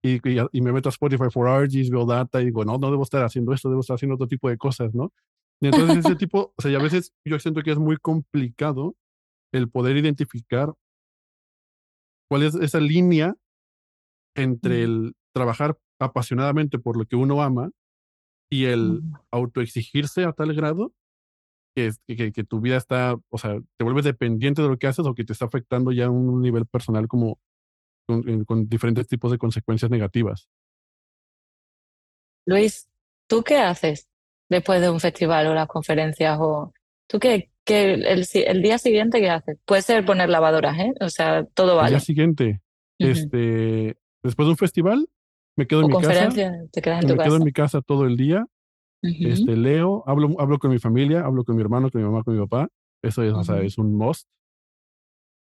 [0.03, 2.91] y, y, y me meto a Spotify for RGs, veo data y digo, no, no
[2.91, 5.13] debo estar haciendo esto, debo estar haciendo otro tipo de cosas, ¿no?
[5.61, 8.95] Y entonces ese tipo, o sea, y a veces yo siento que es muy complicado
[9.53, 10.73] el poder identificar
[12.29, 13.35] cuál es esa línea
[14.35, 17.71] entre el trabajar apasionadamente por lo que uno ama
[18.51, 20.93] y el autoexigirse a tal grado
[21.75, 25.07] que, que, que tu vida está, o sea, te vuelves dependiente de lo que haces
[25.07, 27.39] o que te está afectando ya a un nivel personal como
[28.07, 30.49] con, con diferentes tipos de consecuencias negativas.
[32.47, 32.89] Luis,
[33.27, 34.09] ¿tú qué haces?
[34.49, 36.39] después de un festival o las conferencias?
[36.41, 36.73] o
[37.09, 39.59] ¿Tú qué, qué el, el día siguiente qué haces?
[39.65, 40.95] Puede ser poner lavadoras, ¿eh?
[41.01, 41.89] O sea, todo vale.
[41.89, 42.61] El día siguiente,
[42.99, 45.09] este, después de un festival,
[45.57, 46.29] me quedo en mi casa.
[46.73, 48.47] Te quedas en me tu quedo en mi casa todo el día.
[49.03, 52.35] este, leo, hablo, hablo con mi familia, hablo con mi hermano, con mi mamá, con
[52.35, 52.69] mi papá.
[53.03, 54.29] Eso es, o sea, es un must.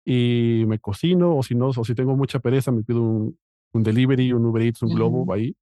[0.04, 3.38] Y me cocino, o si no, o si tengo mucha pereza, me pido un,
[3.72, 5.56] un delivery, un Uber Eats, un Globo ahí.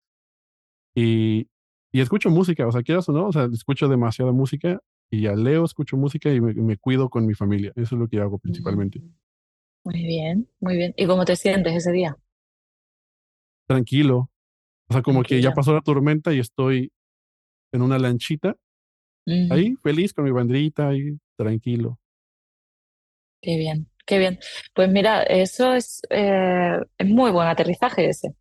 [0.94, 1.48] Y,
[1.92, 5.34] y escucho música, o sea, quieras o no, o sea, escucho demasiada música y ya
[5.34, 7.72] leo, escucho música y me, cuido con mi familia.
[7.76, 8.98] Eso es lo que hago principalmente.
[8.98, 9.14] Mm.
[9.84, 10.94] Muy bien, muy bien.
[10.96, 12.16] ¿Y cómo te sientes ese día?
[13.66, 14.30] Tranquilo.
[14.88, 16.92] O sea, como que ya pasó la tormenta y estoy
[17.72, 18.56] en una lanchita,
[19.50, 21.98] ahí feliz con mi bandrita, ahí tranquilo.
[23.40, 24.38] Qué bien, qué bien.
[24.74, 28.34] Pues mira, eso es, eh, es muy buen aterrizaje ese.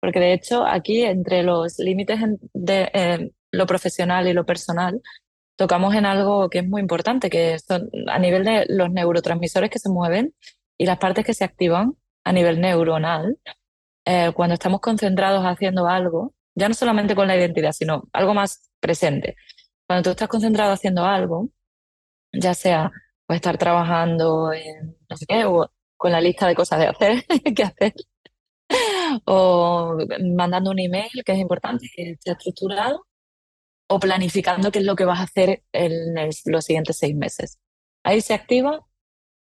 [0.00, 2.20] Porque de hecho aquí entre los límites
[2.52, 5.00] de eh, lo profesional y lo personal,
[5.58, 9.80] tocamos en algo que es muy importante, que son a nivel de los neurotransmisores que
[9.80, 10.34] se mueven
[10.78, 11.94] y las partes que se activan
[12.24, 13.38] a nivel neuronal.
[14.06, 18.70] Eh, cuando estamos concentrados haciendo algo, ya no solamente con la identidad, sino algo más
[18.80, 19.36] presente.
[19.86, 21.48] Cuando tú estás concentrado haciendo algo,
[22.32, 22.92] ya sea
[23.26, 27.24] pues, estar trabajando en no sé qué, o con la lista de cosas de hacer,
[27.56, 27.94] que hacer,
[29.26, 29.98] o
[30.36, 33.07] mandando un email que es importante, que esté estructurado,
[33.88, 36.14] o planificando qué es lo que vas a hacer en
[36.46, 37.58] los siguientes seis meses.
[38.04, 38.86] Ahí se activa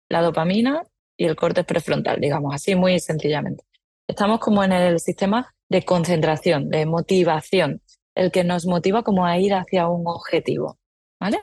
[0.08, 0.82] la dopamina
[1.16, 3.64] y el corte prefrontal, digamos así, muy sencillamente.
[4.06, 7.80] Estamos como en el sistema de concentración, de motivación,
[8.14, 10.78] el que nos motiva como a ir hacia un objetivo,
[11.18, 11.38] ¿vale?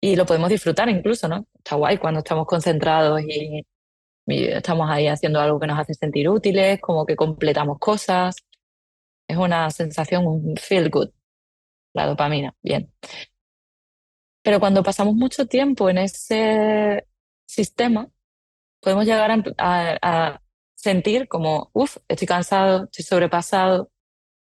[0.00, 1.46] Y lo podemos disfrutar incluso, ¿no?
[1.54, 3.64] Está guay cuando estamos concentrados y
[4.26, 8.36] estamos ahí haciendo algo que nos hace sentir útiles, como que completamos cosas.
[9.28, 11.10] Es una sensación, un feel good,
[11.94, 12.92] la dopamina, bien.
[14.42, 17.06] Pero cuando pasamos mucho tiempo en ese
[17.46, 18.08] sistema,
[18.80, 20.40] podemos llegar a,
[20.74, 23.90] sentir como, uff, estoy cansado, estoy sobrepasado.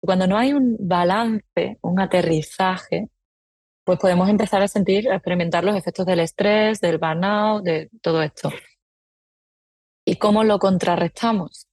[0.01, 3.11] cuando no hay un balance, un aterrizaje,
[3.85, 8.23] pues podemos empezar a sentir, a experimentar los efectos del estrés, del burnout, de todo
[8.23, 8.51] esto.
[10.07, 11.67] ¿Y cómo lo contrarrestamos?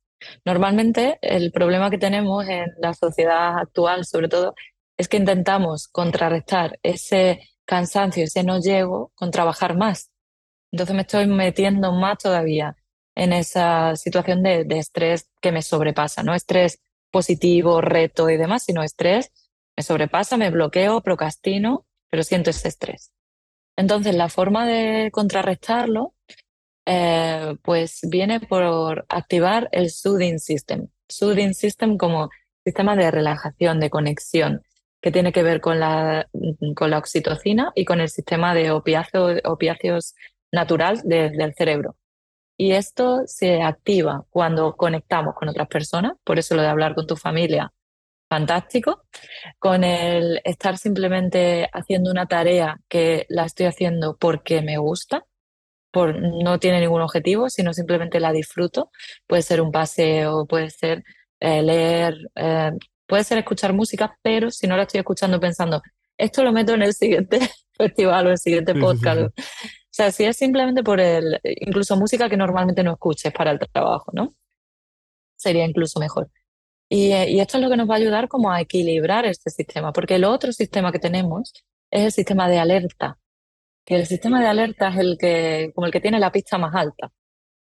[0.46, 4.56] Normalmente el problema que tenemos en la sociedad actual, sobre todo,
[4.98, 10.12] es que intentamos contrarrestar ese cansancio, ese no llego, con trabajar más.
[10.72, 12.76] Entonces me estoy metiendo más todavía
[13.16, 16.80] en esa situación de, estrés que me sobrepasa, no estrés
[17.12, 19.32] positivo, reto y demás, sino estrés,
[19.76, 23.12] me sobrepasa, me bloqueo, procrastino, pero siento ese estrés.
[23.76, 26.14] Entonces la forma de contrarrestarlo
[26.86, 30.88] eh, pues viene por activar el soothing system.
[31.08, 32.30] Soothing system como
[32.64, 34.64] sistema de relajación, de conexión,
[35.02, 36.28] que tiene que ver con la,
[36.76, 40.16] con la oxitocina y con el sistema de opiáceos, opiáceos
[40.52, 41.96] natural del cerebro.
[42.58, 47.06] Y esto se activa cuando conectamos con otras personas, por eso lo de hablar con
[47.06, 47.72] tu familia,
[48.30, 49.04] fantástico.
[49.60, 55.26] Con el estar simplemente haciendo una tarea que la estoy haciendo porque me gusta,
[55.94, 58.92] no tiene ningún objetivo, sino simplemente la disfruto.
[59.26, 61.04] Puede ser un paseo, puede ser
[61.40, 62.72] eh, leer, eh,
[63.08, 65.82] puede ser escuchar música, pero si no la estoy escuchando pensando,
[66.18, 67.40] esto lo meto en el siguiente
[67.78, 69.22] festival o en el siguiente podcast.
[69.22, 69.32] O
[69.90, 74.12] sea, si es simplemente por el, incluso música que normalmente no escuches para el trabajo,
[74.14, 74.36] ¿no?
[75.36, 76.30] Sería incluso mejor.
[76.90, 79.50] Y, eh, y, esto es lo que nos va a ayudar como a equilibrar este
[79.50, 81.54] sistema, porque el otro sistema que tenemos
[81.92, 83.18] es el sistema de alerta
[83.88, 86.76] que el sistema de alerta es el que, como el que tiene la pista más
[86.76, 87.10] alta.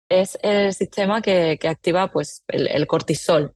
[0.08, 3.56] Es el sistema que, que activa pues, el, cortisol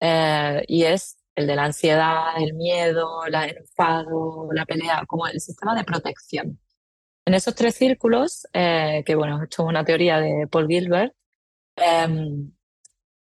[0.00, 5.40] eh, y es el de la ansiedad, el miedo, el enfado, la pelea, como el
[5.40, 6.58] sistema de protección.
[7.26, 11.12] En esos tres círculos, eh, que bueno, esto es una teoría de Paul Gilbert,
[11.76, 12.52] em,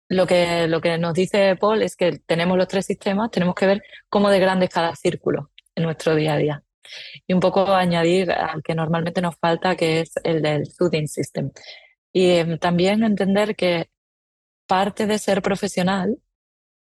[0.09, 3.67] lo, que, lo que nos dice Paul es que tenemos los tres sistemas, tenemos que
[3.67, 6.63] ver cómo de grande es cada círculo en nuestro día a día
[7.27, 11.51] y un poco añadir al que normalmente nos falta, que es el del soothing system.
[12.11, 13.89] Y em, también entender que
[14.67, 16.17] parte de ser profesional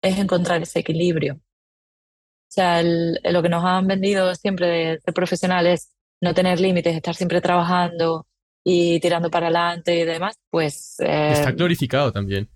[0.01, 1.35] es encontrar ese equilibrio.
[1.35, 6.95] O sea, lo que nos han vendido siempre de ser profesional es no tener límites,
[6.95, 8.25] estar siempre trabajando
[8.63, 10.95] y tirando para adelante y demás, pues...
[10.99, 12.49] Está em, glorificado también.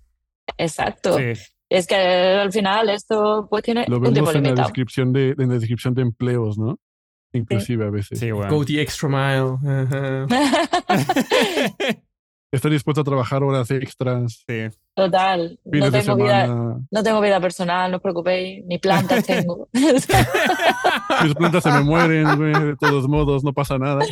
[0.56, 1.18] Exacto.
[1.18, 5.54] Es que al final esto pues tiene Lo vemos en la descripción de en la
[5.54, 6.80] descripción de empleos, ¿no?
[7.32, 8.20] inclusive a veces.
[8.48, 9.58] Go the extra mile.
[12.52, 14.42] Estoy dispuesto a trabajar horas extras.
[14.46, 14.68] Sí.
[14.94, 15.58] Total.
[15.64, 16.46] No tengo, vida,
[16.90, 19.68] no tengo vida personal, no os preocupéis, ni plantas tengo.
[19.72, 22.52] Mis plantas se me mueren, güey.
[22.52, 24.04] De todos modos, no pasa nada.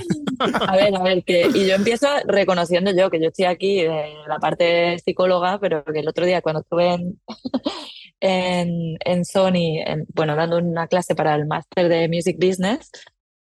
[0.68, 4.14] A ver, a ver, que, y yo empiezo reconociendo yo que yo estoy aquí de
[4.28, 7.20] la parte psicóloga, pero que el otro día cuando estuve en,
[8.20, 12.90] en, en Sony, en- bueno, dando una clase para el máster de Music Business,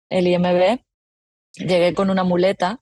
[0.10, 0.80] el IMB,
[1.56, 2.82] llegué con una muleta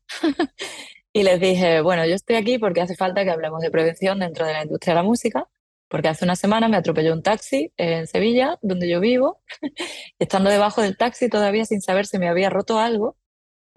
[1.19, 4.45] y les dije, bueno, yo estoy aquí porque hace falta que hablemos de prevención dentro
[4.45, 5.47] de la industria de la música,
[5.87, 9.41] porque hace una semana me atropelló un taxi en Sevilla, donde yo vivo,
[10.19, 13.17] estando debajo del taxi todavía sin saber si me había roto algo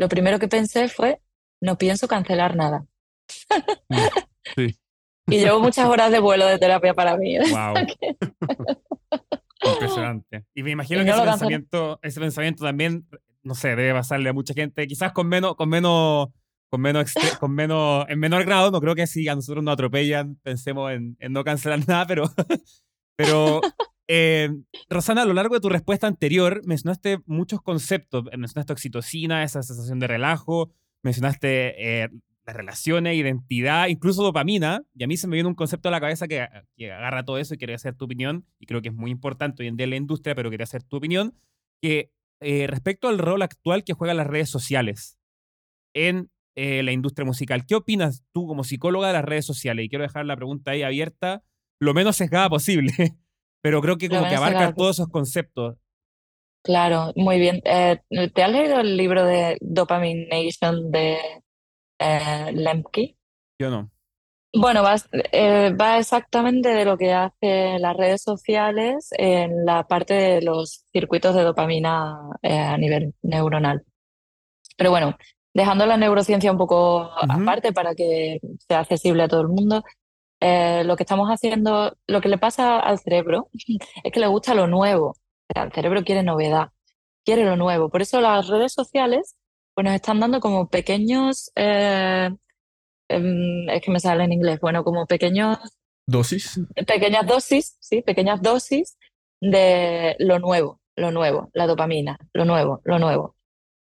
[0.03, 1.21] lo primero que pensé fue,
[1.61, 2.87] no pienso cancelar nada.
[4.57, 4.77] Sí.
[5.29, 7.37] Y llevo muchas horas de vuelo de terapia para mí.
[7.51, 7.75] Wow.
[9.75, 10.45] Impresionante.
[10.55, 11.49] Y me imagino Y que no ese lo cancela.
[11.49, 13.07] pensamiento, ese pensamiento también,
[13.45, 16.31] no sé, debe pasarle a mucha gente, quizás con menos, con menos,
[16.73, 18.71] con menos, con menos, en menor grado.
[18.71, 22.33] No creo que si a nosotros nos atropellan, pensemos en, en no cancelar nada, pero,
[23.15, 23.61] pero
[24.09, 24.49] eh,
[24.89, 28.25] Rosana, a lo largo de tu respuesta anterior, mencionaste muchos conceptos.
[28.25, 30.71] Mencionaste oxitocina, esa sensación de relajo,
[31.03, 32.09] mencionaste eh,
[32.47, 34.83] las relaciones, identidad, incluso dopamina.
[34.95, 37.37] Y a mí se me viene un concepto a la cabeza que, que agarra todo
[37.37, 38.47] eso y quería hacer tu opinión.
[38.59, 40.83] Y creo que es muy importante hoy en día en la industria, pero quería hacer
[40.83, 41.35] tu opinión.
[41.83, 45.19] Que eh, respecto al rol actual que juegan las redes sociales
[45.93, 49.85] en eh, la industria musical, ¿qué opinas tú como psicóloga de las redes sociales?
[49.85, 51.43] Y quiero dejar la pregunta ahí abierta,
[51.81, 52.93] lo menos sesgada posible.
[53.63, 55.77] Pero creo que como que abarca sesgada todos esos conceptos.
[56.63, 57.61] Claro, muy bien.
[57.65, 58.01] Eh,
[58.35, 61.19] ¿te has leído el libro de Dopamine Nation de
[61.99, 63.17] eh, Lemke?
[63.61, 63.91] Yo no.
[64.55, 64.97] Bueno, va,
[65.33, 70.85] eh, va exactamente de lo que hacen las redes sociales en la parte de los
[70.93, 73.83] circuitos de dopamina a nivel neuronal.
[74.77, 75.17] Pero bueno,
[75.55, 79.83] dejando la neurociencia un poco aparte para que sea accesible a todo el mundo,
[80.41, 83.49] eh, lo que estamos haciendo, lo que le pasa al cerebro
[84.05, 85.11] es que le gusta lo nuevo.
[85.11, 86.69] O sea, el cerebro quiere novedad,
[87.25, 87.91] quiere lo nuevo.
[87.91, 89.37] Por eso las redes sociales
[89.75, 92.31] pues nos están dando como pequeños, eh,
[93.09, 95.59] em, es que me sale en inglés, bueno, como pequeños,
[96.07, 96.61] ¿Dosis?
[96.87, 98.99] pequeñas dosis, sí, pequeñas dosis
[99.41, 103.37] de lo nuevo, lo nuevo, la dopamina, lo nuevo, lo nuevo.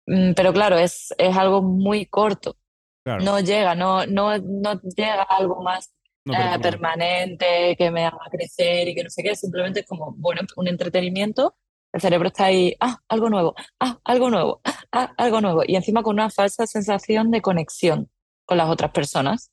[0.09, 2.57] Mm, Pero claro, es, es algo muy corto,
[3.05, 3.23] Claro.
[3.23, 5.93] no llega, no, no, no llega a algo más
[6.25, 10.13] no, eh, permanente, que me haga crecer y que no sé qué, simplemente es como,
[10.17, 11.55] bueno, un entretenimiento,
[11.93, 16.01] el cerebro está ahí, ah, algo nuevo, ah, algo nuevo, ah, algo nuevo, y encima
[16.03, 18.09] con una falsa sensación de conexión
[18.45, 19.51] con las otras personas,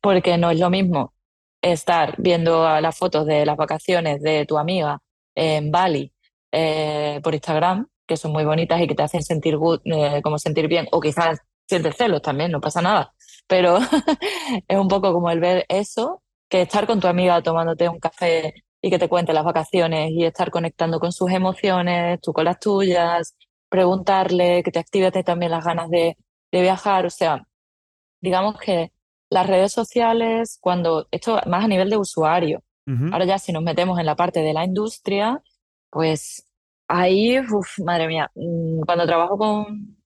[0.00, 1.14] porque no es lo mismo
[1.62, 5.00] estar viendo las fotos de las vacaciones de tu amiga
[5.34, 6.12] en Bali
[6.52, 10.36] eh, por Instagram, que son muy bonitas y que te hacen sentir good, eh, como
[10.36, 13.14] sentir bien, o quizás sientes celos también, no pasa nada,
[13.46, 13.78] pero
[14.66, 18.52] es un poco como el ver eso, que estar con tu amiga tomándote un café
[18.82, 22.58] y que te cuente las vacaciones y estar conectando con sus emociones, tú con las
[22.58, 23.36] tuyas,
[23.68, 26.16] preguntarle, que te active también las ganas de,
[26.50, 27.46] de viajar, o sea,
[28.20, 28.90] digamos que
[29.30, 33.04] las redes sociales, cuando esto más a nivel de usuario, Ujú.
[33.12, 35.40] ahora ya si nos metemos en la parte de la industria,
[35.90, 36.49] pues
[36.90, 39.96] ahí, uf, madre mía, mm, cuando trabajo con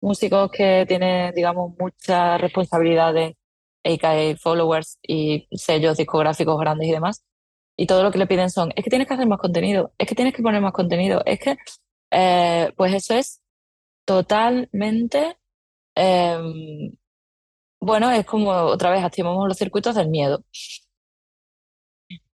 [0.00, 3.36] músicos que tienen, digamos, mucha responsabilidad de
[3.84, 7.24] AKA followers y sellos discográficos grandes y demás,
[7.76, 10.08] y todo lo que le piden son, es que tienes que hacer más contenido, es
[10.08, 11.56] que tienes que poner más contenido, es que,
[12.12, 13.40] eh, pues eso es
[14.06, 15.38] totalmente,
[15.96, 16.92] em,
[17.80, 20.44] bueno, es como otra vez activamos los circuitos del miedo.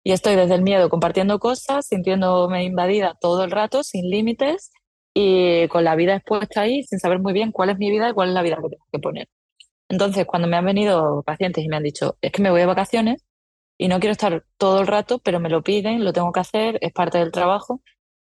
[0.08, 4.72] Y estoy desde el miedo compartiendo cosas, sintiéndome invadida todo el rato, sin límites
[5.16, 8.14] y con la vida expuesta ahí, sin saber muy bien cuál es mi vida y
[8.14, 9.28] cuál es la vida que tengo que poner.
[9.90, 12.68] Entonces, cuando me han venido pacientes y me han dicho, es que me voy de
[12.68, 13.26] vacaciones
[13.80, 16.78] y no quiero estar todo el rato, pero me lo piden, lo tengo que hacer,
[16.82, 17.82] es parte del trabajo.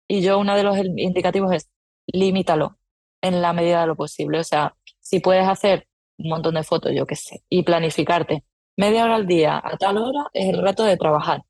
[0.08, 1.70] Y yo, uno de los indicativos es,
[2.06, 2.78] limítalo
[3.22, 4.40] en la medida de lo posible.
[4.40, 8.44] O sea, si puedes hacer un montón de fotos, yo qué sé, y planificarte
[8.76, 11.42] media hora al día a tal hora es el rato de trabajar.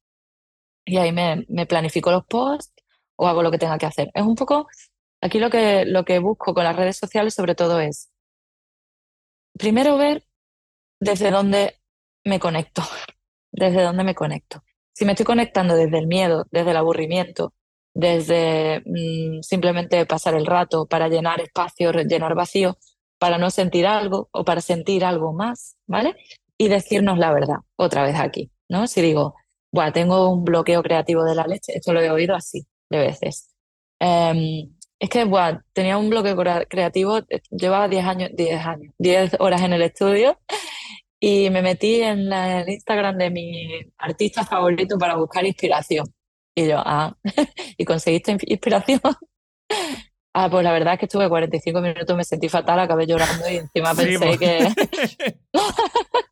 [0.85, 2.73] Y ahí me, me planifico los posts
[3.17, 4.11] o hago lo que tenga que hacer.
[4.15, 4.67] Es un poco,
[5.21, 8.11] aquí lo que, lo que busco con las redes sociales sobre todo es,
[9.59, 10.25] primero ver
[11.01, 11.77] desde dónde
[12.25, 12.83] me conecto,
[13.53, 14.63] desde dónde me conecto.
[14.95, 17.55] Si me estoy conectando desde el miedo, desde el aburrimiento,
[17.95, 22.77] desde mm, simplemente pasar el rato para llenar espacio, llenar vacío,
[23.19, 26.17] para no sentir algo o para sentir algo más, ¿vale?
[26.59, 28.87] Y decirnos la verdad, otra vez aquí, ¿no?
[28.87, 29.35] Si digo,
[29.73, 33.49] bueno, tengo un bloqueo creativo de la leche, esto lo he oído así de veces.
[34.01, 34.69] Eh,
[34.99, 36.37] es que, bueno, tenía un bloqueo
[36.69, 37.21] creativo,
[37.51, 40.39] llevaba 10 años, 10 años, 10 horas en el estudio
[41.19, 43.69] y me metí en la- el Instagram de mi
[43.99, 46.07] artista favorito para buscar inspiración.
[46.55, 47.17] Y yo, ah,
[47.79, 49.01] ¿y conseguiste in- inspiración?
[50.35, 53.57] Ah, pues la verdad es que estuve 45 minutos, me sentí fatal, acabé llorando y
[53.57, 54.39] encima Sí, pensé po.
[54.39, 54.69] que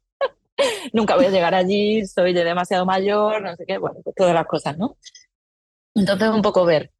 [0.93, 4.35] nunca voy a llegar allí, soy de demasiado mayor, no sé qué, bueno, pues todas
[4.35, 4.97] las cosas, ¿no?
[5.95, 6.93] Entonces, un poco ver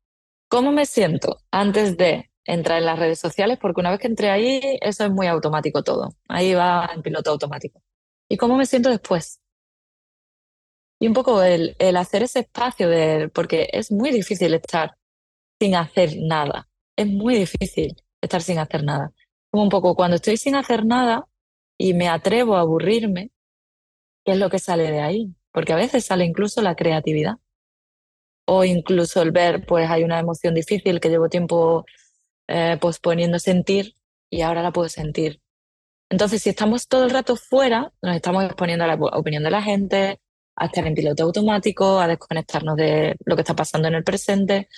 [0.49, 4.31] cómo me siento antes de entrar en las redes sociales, porque una vez que entré
[4.31, 6.11] ahí, eso es muy automático todo.
[6.29, 7.83] Ahí va en piloto automático.
[8.29, 9.41] ¿Y cómo me siento después?
[10.99, 14.97] Y un poco el, el hacer ese espacio de, porque es muy difícil estar
[15.61, 16.69] sin hacer nada.
[16.97, 19.13] Es muy difícil estar sin hacer nada.
[19.51, 21.27] Como un poco cuando estoy sin hacer nada
[21.79, 23.31] y me atrevo a aburrirme,
[24.25, 25.35] ¿qué es lo que sale de ahí?
[25.53, 27.37] Porque a veces sale incluso la creatividad.
[28.47, 31.85] O incluso el ver, pues hay una emoción difícil que llevo tiempo
[32.49, 33.95] eh, posponiendo sentir
[34.29, 35.41] y ahora la puedo sentir.
[36.11, 39.63] Entonces, si estamos todo el rato fuera, nos estamos exponiendo a la opinión de la
[39.63, 40.21] gente,
[40.57, 44.69] a estar en piloto automático, a desconectarnos de lo que está pasando en el presente.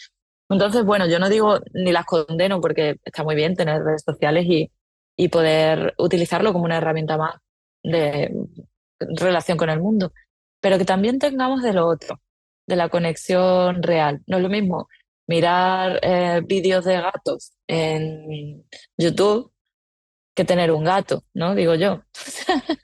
[0.50, 4.44] Entonces, bueno, yo no digo ni las condeno porque está muy bien tener redes sociales
[4.46, 4.70] y,
[5.16, 7.36] y poder utilizarlo como una herramienta más
[7.82, 8.30] de
[9.16, 10.12] relación con el mundo,
[10.60, 12.20] pero que también tengamos de lo otro,
[12.66, 14.22] de la conexión real.
[14.26, 14.88] No es lo mismo
[15.26, 18.64] mirar eh, vídeos de gatos en
[18.96, 19.52] YouTube
[20.34, 21.54] que tener un gato, ¿no?
[21.54, 22.02] Digo yo.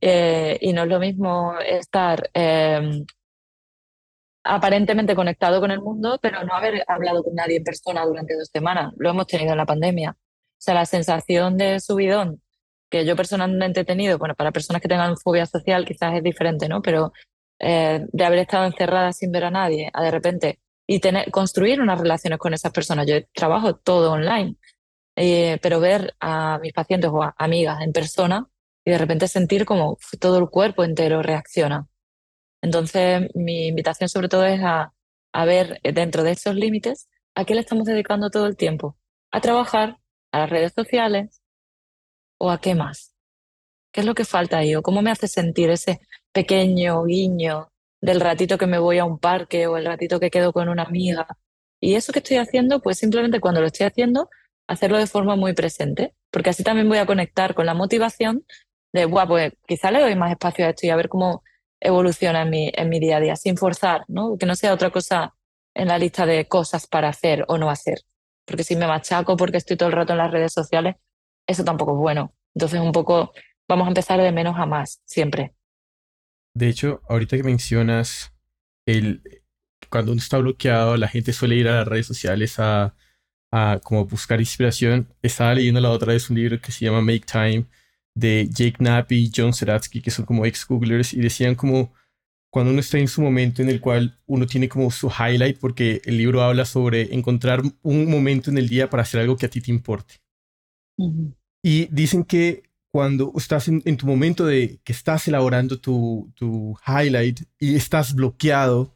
[0.00, 3.04] Eh, y no es lo mismo estar eh,
[4.44, 8.48] aparentemente conectado con el mundo, pero no haber hablado con nadie en persona durante dos
[8.52, 8.92] semanas.
[8.96, 10.10] Lo hemos tenido en la pandemia.
[10.10, 10.16] O
[10.58, 12.41] sea, la sensación de subidón
[12.92, 16.68] que yo personalmente he tenido, bueno, para personas que tengan fobia social quizás es diferente,
[16.68, 16.82] ¿no?
[16.82, 17.12] Pero
[17.58, 21.80] eh, de haber estado encerrada sin ver a nadie, a de repente, y tener, construir
[21.80, 23.06] unas relaciones con esas personas.
[23.06, 24.56] Yo trabajo todo online,
[25.16, 28.46] eh, pero ver a mis pacientes o amigas en persona
[28.84, 31.88] y de repente sentir como todo el cuerpo entero reacciona.
[32.62, 34.92] Entonces, mi invitación sobre todo es a,
[35.32, 38.96] a ver dentro de esos límites a qué le estamos dedicando todo el tiempo.
[39.30, 39.98] A trabajar,
[40.32, 41.41] a las redes sociales
[42.42, 43.14] o a qué más.
[43.92, 44.74] ¿Qué es lo que falta ahí?
[44.74, 46.00] ¿O cómo me hace sentir ese
[46.32, 47.68] pequeño guiño
[48.00, 50.82] del ratito que me voy a un parque o el ratito que quedo con una
[50.82, 51.28] amiga?
[51.80, 54.28] Y eso que estoy haciendo, pues simplemente cuando lo estoy haciendo,
[54.66, 58.44] hacerlo de forma muy presente, porque así también voy a conectar con la motivación
[58.92, 61.44] de, Buah, pues quizá le doy más espacio a esto y a ver cómo
[61.78, 64.36] evoluciona en mi, en mi día a día, sin forzar, ¿no?
[64.36, 65.36] Que no sea otra cosa
[65.74, 68.00] en la lista de cosas para hacer o no hacer.
[68.44, 70.96] Porque si me machaco porque estoy todo el rato en las redes sociales,
[71.46, 72.34] eso tampoco es bueno.
[72.54, 73.32] Entonces, un poco,
[73.68, 75.54] vamos a empezar de menos a más, siempre.
[76.54, 78.34] De hecho, ahorita que mencionas
[78.86, 79.22] el
[79.92, 82.94] cuando uno está bloqueado, la gente suele ir a las redes sociales a,
[83.50, 85.06] a como buscar inspiración.
[85.20, 87.66] Estaba leyendo la otra vez un libro que se llama Make Time
[88.14, 91.92] de Jake Knapp y John Seratsky, que son como ex-googlers, y decían como
[92.50, 96.00] cuando uno está en su momento en el cual uno tiene como su highlight, porque
[96.06, 99.50] el libro habla sobre encontrar un momento en el día para hacer algo que a
[99.50, 100.21] ti te importe.
[101.62, 107.40] Y dicen que cuando estás en, tu momento de que estás elaborando tu, tu highlight
[107.58, 108.94] y estás bloqueado,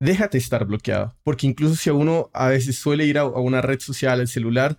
[0.00, 1.16] déjate estar bloqueado.
[1.22, 4.28] Porque incluso si a uno a veces suele ir a, a una red social, al
[4.28, 4.76] celular,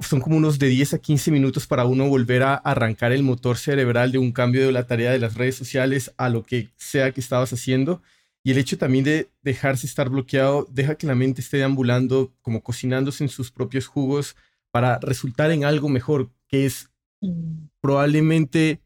[0.00, 3.56] son como unos de 10 a 15 minutos para uno volver a arrancar el motor
[3.56, 7.12] cerebral de un cambio de la tarea de las redes sociales a lo que sea
[7.12, 8.02] que estabas haciendo.
[8.44, 12.62] Y el hecho también de dejarse estar bloqueado deja que la mente esté deambulando, como
[12.62, 14.36] cocinándose en sus propios jugos
[14.72, 16.88] para resultar en algo mejor, que es
[17.24, 17.66] Mm.
[17.80, 18.82] probablemente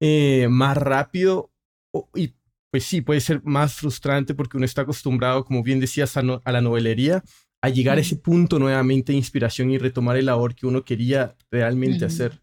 [0.00, 1.50] eh, más rápido
[2.14, 2.34] y
[2.70, 6.42] pues sí, puede ser más frustrante porque uno está acostumbrado, como bien decías, a, no-
[6.44, 7.24] a la novelería,
[7.62, 11.34] a llegar a ese punto nuevamente de inspiración y retomar el labor que uno quería
[11.50, 12.40] realmente hacer.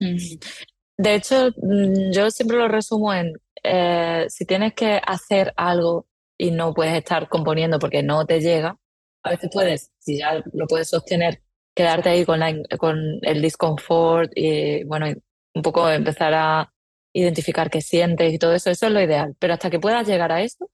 [0.00, 6.06] De hecho, mm, yo siempre lo resumo en eh, si tienes que hacer algo
[6.38, 8.76] y no puedes estar componiendo porque no te llega,
[9.22, 11.42] a veces puedes, si ya lo puedes sostener,
[11.78, 15.06] quedarte ahí con, la con el disconfort y bueno,
[15.54, 16.72] un poco empezar a
[17.12, 19.36] identificar qué sientes y todo eso, eso es lo ideal.
[19.38, 20.68] Pero hasta que puedas llegar a eso,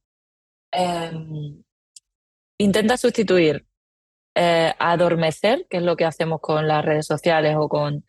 [0.72, 1.62] em,
[2.58, 3.66] intenta sustituir
[4.34, 8.04] eh, adormecer, que es lo que hacemos con las redes sociales o con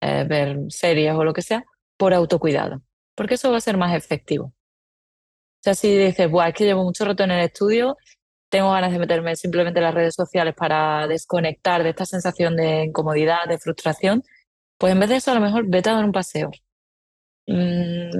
[0.00, 1.64] eh, ver series o lo que sea,
[1.96, 2.82] por autocuidado,
[3.14, 4.46] porque eso va a ser más efectivo.
[4.46, 7.96] O sea, si dices, Buah, es que llevo mucho rato en el estudio,
[8.50, 12.84] tengo ganas de meterme simplemente en las redes sociales para desconectar de esta sensación de
[12.84, 14.22] incomodidad, de frustración,
[14.78, 16.50] pues en vez de eso a lo mejor vete a dar un paseo.
[17.46, 18.10] Mm,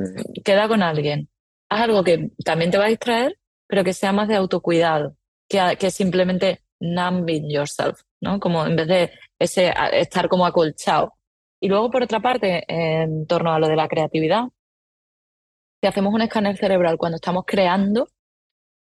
[0.44, 1.28] queda con alguien.
[1.68, 5.16] Haz algo que también te va a distraer, pero que sea más de autocuidado,
[5.48, 8.40] que, que simplemente numbing yourself, ¿no?
[8.40, 11.14] Como en vez de ese estar como acolchado
[11.60, 14.44] Y luego, por otra parte, en torno a lo de la creatividad,
[15.80, 18.08] si hacemos un escáner cerebral cuando estamos creando,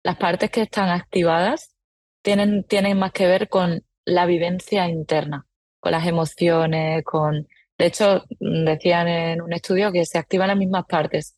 [0.08, 1.76] las partes que están activadas
[2.22, 5.46] tienen, tienen más que ver con la vivencia interna,
[5.82, 7.46] con las emociones, con...
[7.78, 11.36] De hecho, decían en un estudio que se activan las mismas partes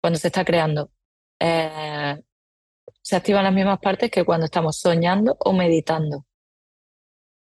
[0.00, 0.92] cuando se está creando.
[1.40, 2.16] Eh,
[3.00, 6.24] se activan las mismas partes que cuando estamos soñando o meditando.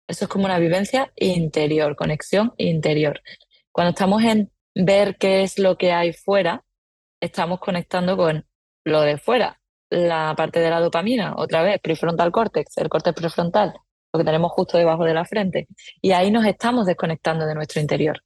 [0.06, 3.20] Eso es como una vivencia interior, conexión interior.
[3.72, 6.64] Cuando estamos en ver qué es lo que hay fuera,
[7.20, 8.46] estamos conectando con
[8.84, 9.59] lo de fuera,
[9.91, 13.74] la parte de la dopamina, otra vez, prefrontal córtex, el córtex prefrontal,
[14.12, 15.68] lo que tenemos justo debajo de la frente.
[16.01, 18.22] Y ahí nos estamos desconectando de nuestro interior.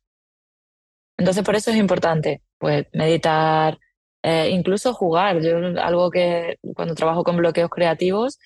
[1.17, 3.79] Entonces, por eso es importante, pues, meditar,
[4.23, 5.41] eh, incluso jugar.
[5.43, 8.39] Yo, algo que cuando trabajo con bloqueos creativos,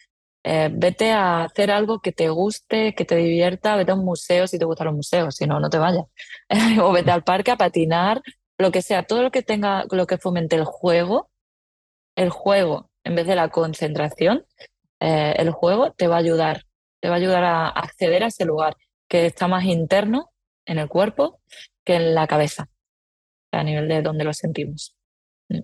[0.45, 4.47] eh, vete a hacer algo que te guste, que te divierta, vete a un museo
[4.47, 6.05] si te gustan los museos, si no, no te vayas.
[6.83, 8.23] o vete al parque a patinar,
[8.59, 11.31] lo que sea, todo lo que tenga, lo que fomente el juego,
[12.17, 14.45] el juego, en vez de la concentración,
[15.01, 16.65] eh, el juego te va a ayudar,
[17.01, 18.77] te va a ayudar a acceder a ese lugar
[19.09, 20.31] que está más interno
[20.67, 21.41] en el cuerpo
[21.85, 22.69] que en la cabeza,
[23.51, 24.95] a nivel de donde lo sentimos.
[25.49, 25.61] Mm.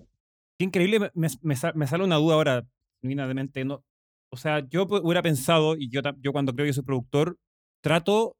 [0.57, 2.65] Qué increíble, me, me, sale una duda ahora,
[3.01, 3.83] genuinamente, no,
[4.31, 7.37] o sea, yo hubiera pensado, y yo, yo cuando creo que soy productor,
[7.81, 8.37] trato,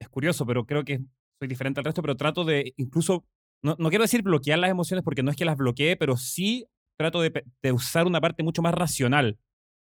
[0.00, 1.00] es curioso, pero creo que
[1.40, 3.24] soy diferente al resto, pero trato de incluso,
[3.60, 6.68] no, no quiero decir bloquear las emociones porque no es que las bloquee, pero sí
[6.96, 9.38] trato de, de, usar una parte mucho más racional.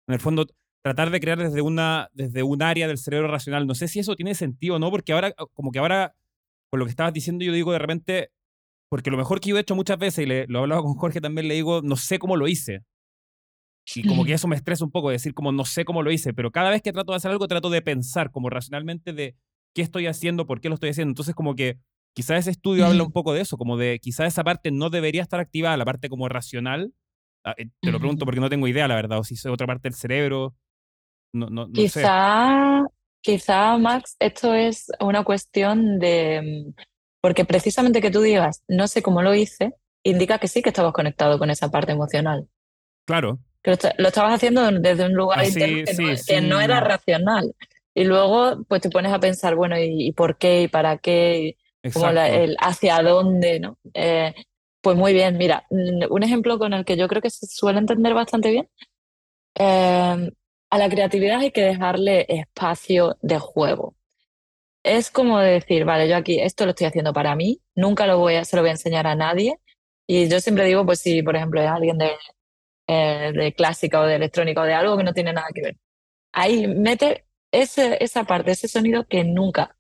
[0.09, 0.47] En el fondo,
[0.83, 3.67] tratar de crear desde, una, desde un área del cerebro racional.
[3.67, 6.15] No sé si eso tiene sentido o no, porque ahora, como que ahora,
[6.71, 8.31] con lo que estabas diciendo, yo digo de repente,
[8.89, 10.95] porque lo mejor que yo he hecho muchas veces, y le, lo he hablado con
[10.95, 12.85] Jorge también, le digo, no sé cómo lo hice.
[13.95, 16.35] Y como que eso me estresa un poco, decir como no sé cómo lo hice,
[16.35, 19.37] pero cada vez que trato de hacer algo trato de pensar como racionalmente de
[19.75, 21.11] qué estoy haciendo, por qué lo estoy haciendo.
[21.11, 21.79] Entonces como que
[22.17, 25.23] quizás ese estudio habla un poco de eso, como de quizás esa parte no debería
[25.23, 26.93] estar activada, la parte como racional.
[27.45, 29.67] Ah, eh, te lo pregunto porque no tengo idea, la verdad, o si es otra
[29.67, 30.55] parte del cerebro.
[31.33, 32.95] No, no, no quizá, sé.
[33.21, 36.65] quizá, Max, esto es una cuestión de...
[36.67, 36.83] Mm,
[37.21, 40.93] porque precisamente que tú digas, no sé cómo lo hice, indica que sí que estabas
[40.93, 42.49] conectado con esa parte emocional.
[43.05, 43.39] Claro
[43.99, 47.55] lo, estabas haciendo desde un lugar ah, que, no, era racional.
[47.95, 50.63] Y luego, pues te pones a pensar, bueno, ¿y, por qué?
[50.63, 51.57] ¿Y para qué?
[51.95, 53.79] El hacia dónde, ¿no?
[53.95, 54.35] Eh,
[54.81, 58.15] pues muy bien, mira, un ejemplo con el que yo creo que se suele entender
[58.15, 58.69] bastante bien.
[59.55, 60.31] Em,
[60.71, 63.95] a la creatividad hay que dejarle espacio de juego.
[64.85, 68.37] Es como decir, vale, yo aquí esto lo estoy haciendo para mí, nunca lo voy
[68.37, 69.59] a, se lo voy a enseñar a nadie.
[70.07, 72.13] Y yo siempre digo, pues si, por ejemplo, es alguien de
[72.89, 75.77] eh, de clásica o de electrónica o de algo que no tiene nada que ver.
[76.33, 79.76] Ahí mete ese, esa parte, ese sonido que nunca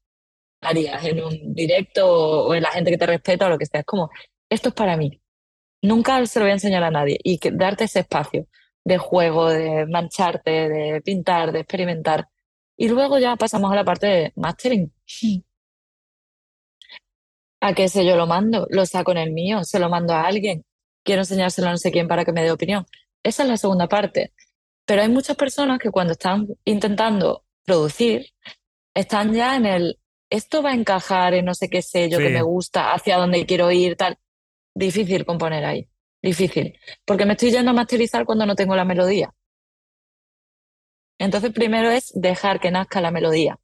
[0.61, 3.80] harías en un directo o en la gente que te respeta o lo que sea.
[3.80, 4.11] Es como,
[4.50, 5.20] esto es para mí.
[5.82, 8.46] Nunca se lo voy a enseñar a nadie y darte ese espacio
[8.84, 12.28] de juego, de mancharte, de pintar, de experimentar.
[12.76, 14.92] Y luego ya pasamos a la parte de mastering.
[17.61, 18.66] ¿A qué sé yo lo mando?
[18.70, 20.64] Lo saco en el mío, se lo mando a alguien
[21.07, 22.84] quiero enseñárselo a no sé quién para que me dé opinión.
[23.22, 24.34] Esa es la segunda parte.
[24.84, 28.26] Pero hay muchas personas que cuando están intentando producir,
[28.94, 29.98] están ya en el,
[30.31, 33.70] esto va a encajar en no sé qué sello que me gusta, hacia dónde quiero
[33.70, 34.18] ir, tal.
[34.74, 35.89] Difícil componer ahí,
[36.22, 36.79] difícil.
[37.05, 39.33] Porque me estoy yendo a masterizar cuando no tengo la melodía.
[41.18, 43.59] Entonces primero es dejar que nazca la melodía,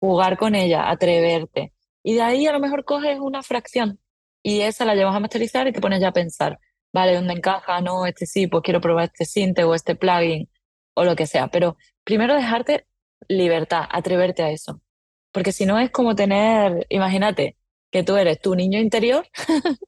[0.00, 1.72] jugar con ella, atreverte.
[2.02, 4.00] Y de ahí a lo mejor coges una fracción
[4.42, 6.58] y esa la llevas a masterizar y te pones ya a pensar,
[6.92, 7.80] vale, ¿dónde encaja?
[7.80, 10.50] No, este sí, pues quiero probar este sinte o este plugin
[10.94, 11.48] o lo que sea.
[11.48, 12.86] Pero primero dejarte
[13.28, 14.80] libertad, atreverte a eso.
[15.32, 17.56] Porque si no es como tener, imagínate,
[17.90, 19.26] que tú eres tu niño interior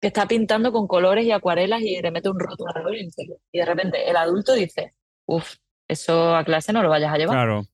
[0.00, 4.08] que está pintando con colores y acuarelas y le mete un rotulador y de repente
[4.08, 4.94] el adulto dice,
[5.26, 5.56] uff,
[5.88, 7.36] eso a clase no lo vayas a llevar.
[7.36, 7.66] Claro.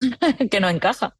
[0.50, 1.16] que no encaja.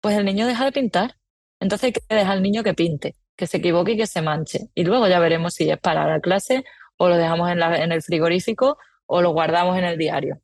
[0.00, 1.16] Pues el niño deja de pintar.
[1.60, 4.68] Entonces hay que dejar al niño que pinte que se equivoque y que se manche.
[4.74, 6.64] Y luego ya veremos si es para la clase
[6.96, 10.42] o lo dejamos en, la, en el frigorífico o lo guardamos en el diario.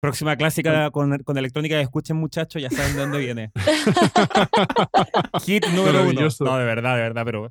[0.00, 3.50] Próxima clásica con, con electrónica escuchen muchachos, ya saben de dónde viene.
[5.44, 6.28] Hit número uno.
[6.40, 7.48] No, de verdad, de verdad, pero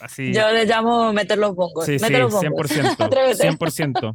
[0.00, 0.32] así.
[0.32, 1.86] Yo le llamo meter los bongos.
[1.86, 2.70] Sí, meter sí, los bongos.
[2.70, 3.58] 100%.
[3.58, 4.12] 100%.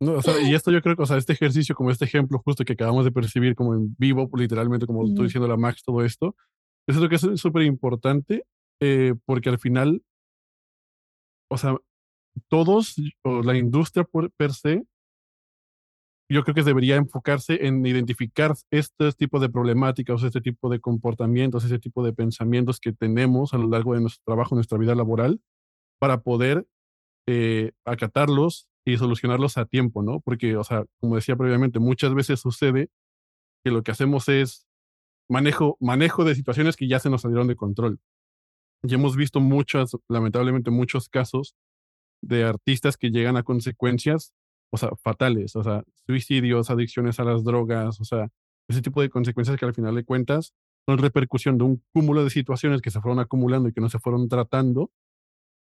[0.48, 3.04] y esto yo creo que, o sea, este ejercicio, como este ejemplo justo que acabamos
[3.04, 6.36] de percibir como en vivo, literalmente, como estoy diciendo la Max, todo esto,
[6.86, 8.44] es lo que es súper importante
[8.80, 10.02] eh, porque al final,
[11.50, 11.76] o sea,
[12.48, 14.06] todos, o la industria
[14.36, 14.84] per se,
[16.34, 21.64] yo creo que debería enfocarse en identificar estos tipos de problemáticas, este tipo de comportamientos,
[21.64, 25.40] ese tipo de pensamientos que tenemos a lo largo de nuestro trabajo, nuestra vida laboral,
[25.98, 26.68] para poder
[27.26, 30.20] eh, acatarlos y solucionarlos a tiempo, ¿no?
[30.20, 32.90] Porque, o sea, como decía previamente, muchas veces sucede
[33.64, 34.66] que lo que hacemos es
[35.28, 37.98] manejo, manejo de situaciones que ya se nos salieron de control.
[38.82, 41.56] Y hemos visto muchas, lamentablemente, muchos casos
[42.22, 44.32] de artistas que llegan a consecuencias
[44.70, 48.28] o sea, fatales, o sea, suicidios, adicciones a las drogas, o sea,
[48.68, 50.54] ese tipo de consecuencias que al final de cuentas
[50.86, 53.98] son repercusión de un cúmulo de situaciones que se fueron acumulando y que no se
[53.98, 54.90] fueron tratando,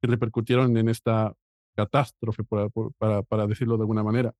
[0.01, 1.33] que repercutieron en esta
[1.75, 4.33] catástrofe, para, para, para decirlo de alguna manera.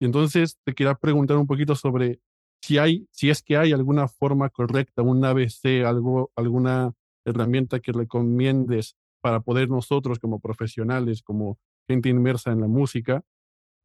[0.00, 2.20] Y entonces te quería preguntar un poquito sobre
[2.62, 6.92] si hay, si es que hay alguna forma correcta, un ABC, algo, alguna
[7.24, 13.24] herramienta que recomiendes para poder nosotros como profesionales, como gente inmersa en la música,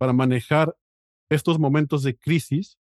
[0.04, 0.76] para manejar
[1.30, 2.78] estos momentos de crisis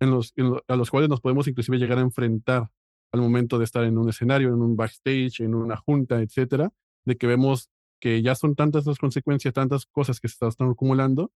[0.00, 0.34] en los,
[0.66, 2.68] a los cuales nos podemos inclusive llegar a enfrentar
[3.12, 6.72] al momento de estar en un escenario, en un backstage, en una junta, etcétera,
[7.06, 11.30] de que vemos que ya son tantas las consecuencias, tantas cosas que se están acumulando,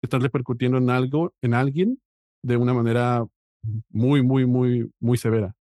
[0.00, 2.00] que están repercutiendo en algo, en alguien,
[2.42, 3.26] de una manera
[3.90, 5.54] muy, muy, muy, muy severa.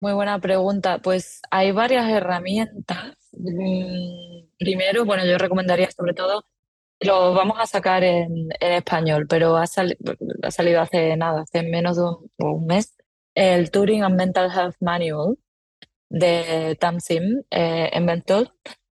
[0.00, 1.00] Muy buena pregunta.
[1.00, 3.16] Pues hay varias herramientas.
[3.32, 6.44] Mm, primero, bueno, yo recomendaría sobre todo
[7.00, 12.02] lo vamos a sacar en, español, pero ha, salido hace nada, hace menos de
[12.38, 12.96] un, mes,
[13.34, 15.36] el Turing and Mental Health Manual
[16.08, 18.24] de Tamsim eh, en.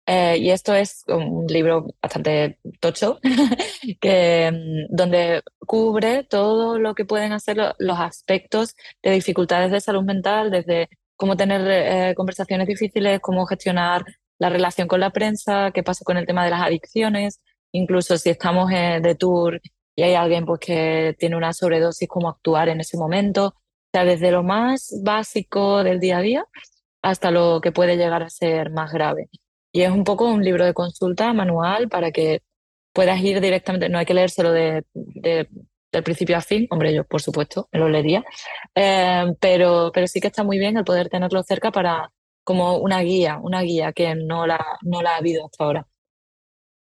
[0.09, 3.18] Eh, y esto es un libro bastante tocho,
[4.01, 10.05] que, mm, donde cubre todo lo que pueden hacer los aspectos de dificultades de salud
[10.05, 11.62] mental, desde cómo tener
[12.11, 14.05] eh, conversaciones difíciles, cómo gestionar
[14.38, 17.40] la relación con la prensa, qué pasa con el tema de las adicciones,
[17.76, 19.60] incluso si estamos eh, de tour
[19.94, 23.46] y hay alguien pues, que tiene una sobredosis, cómo actuar en ese momento.
[23.48, 23.54] O
[23.92, 26.44] sea, desde lo más básico del día a día
[27.02, 29.28] hasta lo que puede llegar a ser más grave.
[29.72, 32.42] Y es un poco un libro de consulta manual para que
[32.92, 37.20] puedas ir directamente, no hay que leérselo de, del principio a fin, hombre, yo por
[37.22, 38.24] supuesto me lo leería,
[38.74, 42.10] eh, pero, pero sí que está muy bien el poder tenerlo cerca para
[42.42, 45.86] como una guía, una guía que no la, no la ha habido hasta ahora.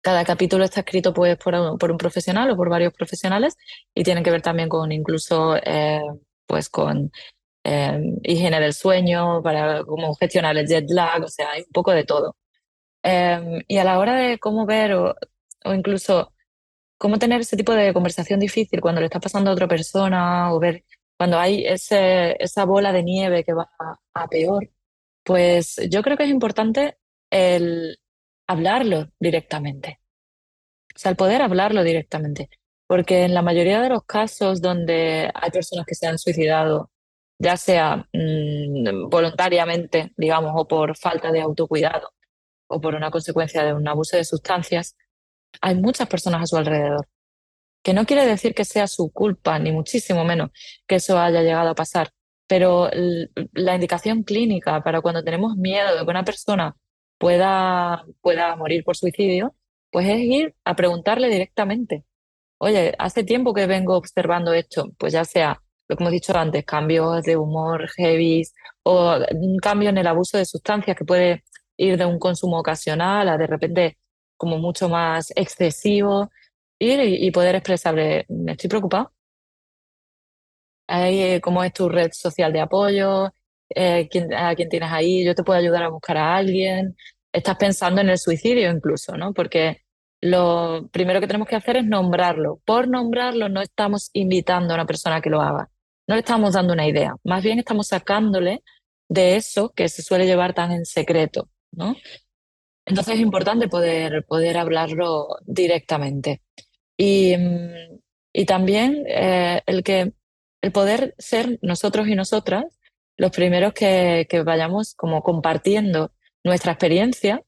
[0.00, 3.56] Cada capítulo está escrito pues, por, un, profesional o por varios profesionales
[3.94, 6.02] y tienen que ver también con incluso eh,
[6.46, 7.10] pues con
[7.64, 11.92] eh, higiene del sueño, para cómo gestionar el jet lag, o sea, hay un poco
[11.92, 12.36] de todo.
[13.02, 15.14] Em, y a la hora de cómo ver o,
[15.74, 16.32] incluso
[16.98, 20.58] cómo tener ese tipo de conversación difícil cuando le está pasando a otra persona o
[20.60, 20.84] ver
[21.16, 23.70] cuando hay ese, esa bola de nieve que va
[24.14, 24.70] a peor,
[25.24, 26.98] pues yo creo que es importante
[27.30, 27.98] el
[28.48, 30.00] hablarlo directamente.
[30.94, 32.50] O sea, el poder hablarlo directamente.
[32.88, 36.90] Porque en la mayoría de los casos donde hay personas que se han suicidado,
[37.38, 42.10] ya sea mm, voluntariamente, digamos, o por falta de autocuidado,
[42.66, 44.96] o por una consecuencia de un abuso de sustancias,
[45.60, 47.06] hay muchas personas a su alrededor.
[47.82, 50.50] Que no quiere decir que sea su culpa, ni muchísimo menos
[50.86, 52.10] que eso haya llegado a pasar.
[52.46, 52.90] Pero
[53.52, 56.74] la indicación clínica para cuando tenemos miedo de que una persona
[57.18, 59.54] pueda, pueda morir por suicidio,
[59.90, 62.04] pues es ir a preguntarle directamente.
[62.58, 66.64] Oye, hace tiempo que vengo observando esto, pues ya sea, lo que hemos dicho antes,
[66.64, 68.44] cambios de humor heavy
[68.84, 71.44] o un cambio en el abuso de sustancias que puede
[71.76, 73.98] ir de un consumo ocasional a de repente
[74.36, 76.30] como mucho más excesivo,
[76.78, 79.12] ir y, poder expresarle, me estoy preocupado.
[80.88, 83.30] Eh, ¿Cómo es tu red social de apoyo?
[83.74, 86.96] Eh, quién, a quién tienes ahí, yo te puedo ayudar a buscar a alguien.
[87.32, 89.32] Estás pensando en el suicidio incluso, ¿no?
[89.32, 89.82] Porque
[90.20, 92.60] lo primero que tenemos que hacer es nombrarlo.
[92.64, 95.70] Por nombrarlo no estamos invitando a una persona que lo haga,
[96.06, 98.62] no le estamos dando una idea, más bien estamos sacándole
[99.08, 101.96] de eso que se suele llevar tan en secreto, ¿no?
[102.86, 106.42] Entonces es importante poder, poder hablarlo directamente.
[106.96, 108.00] Y, mm,
[108.32, 110.12] y también eh, el que
[110.62, 112.77] el poder ser nosotros y nosotras
[113.18, 116.12] los primeros que, vayamos como compartiendo
[116.44, 117.42] nuestra experiencia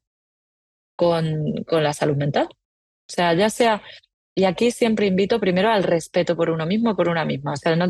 [0.97, 2.49] con, con la salud mental.
[2.51, 3.83] O sea, ya sea,
[4.35, 7.53] y aquí siempre invito primero al respeto por uno mismo, por una misma.
[7.53, 7.87] O sea, no,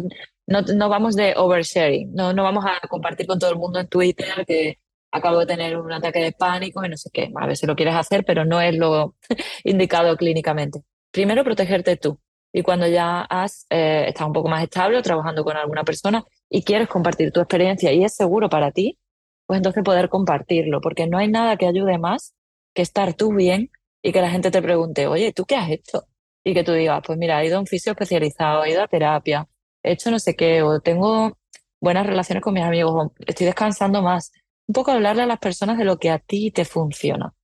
[0.47, 3.89] no, no vamos de oversharing, no, no vamos a compartir con todo el mundo en
[3.89, 4.79] Twitter que
[5.13, 7.31] acabo de tener un ataque de pánico y no sé qué.
[7.35, 9.17] A si lo quieres hacer, pero no es lo
[9.65, 10.83] indicado clínicamente.
[11.11, 12.21] Primero, protegerte tú.
[12.53, 16.25] Y cuando ya has, eh, estás un poco más estable o trabajando con alguna persona
[16.49, 18.99] y quieres compartir tu experiencia y es seguro para ti,
[19.47, 22.35] pues entonces poder compartirlo, porque no hay nada que ayude más
[22.75, 23.71] que estar tú bien
[24.03, 26.07] y que la gente te pregunte, oye, ¿tú qué has hecho?
[26.45, 28.89] y que tú digas, pues mira, he ido a un fisio especializado, he ido a
[28.89, 29.49] terapia,
[29.83, 31.39] he hecho no sé qué, o tengo
[31.81, 34.33] buenas relaciones con mis amigos, o estoy descansando más.
[34.67, 37.35] Un poco hablarle a las personas de lo que a ti te funciona,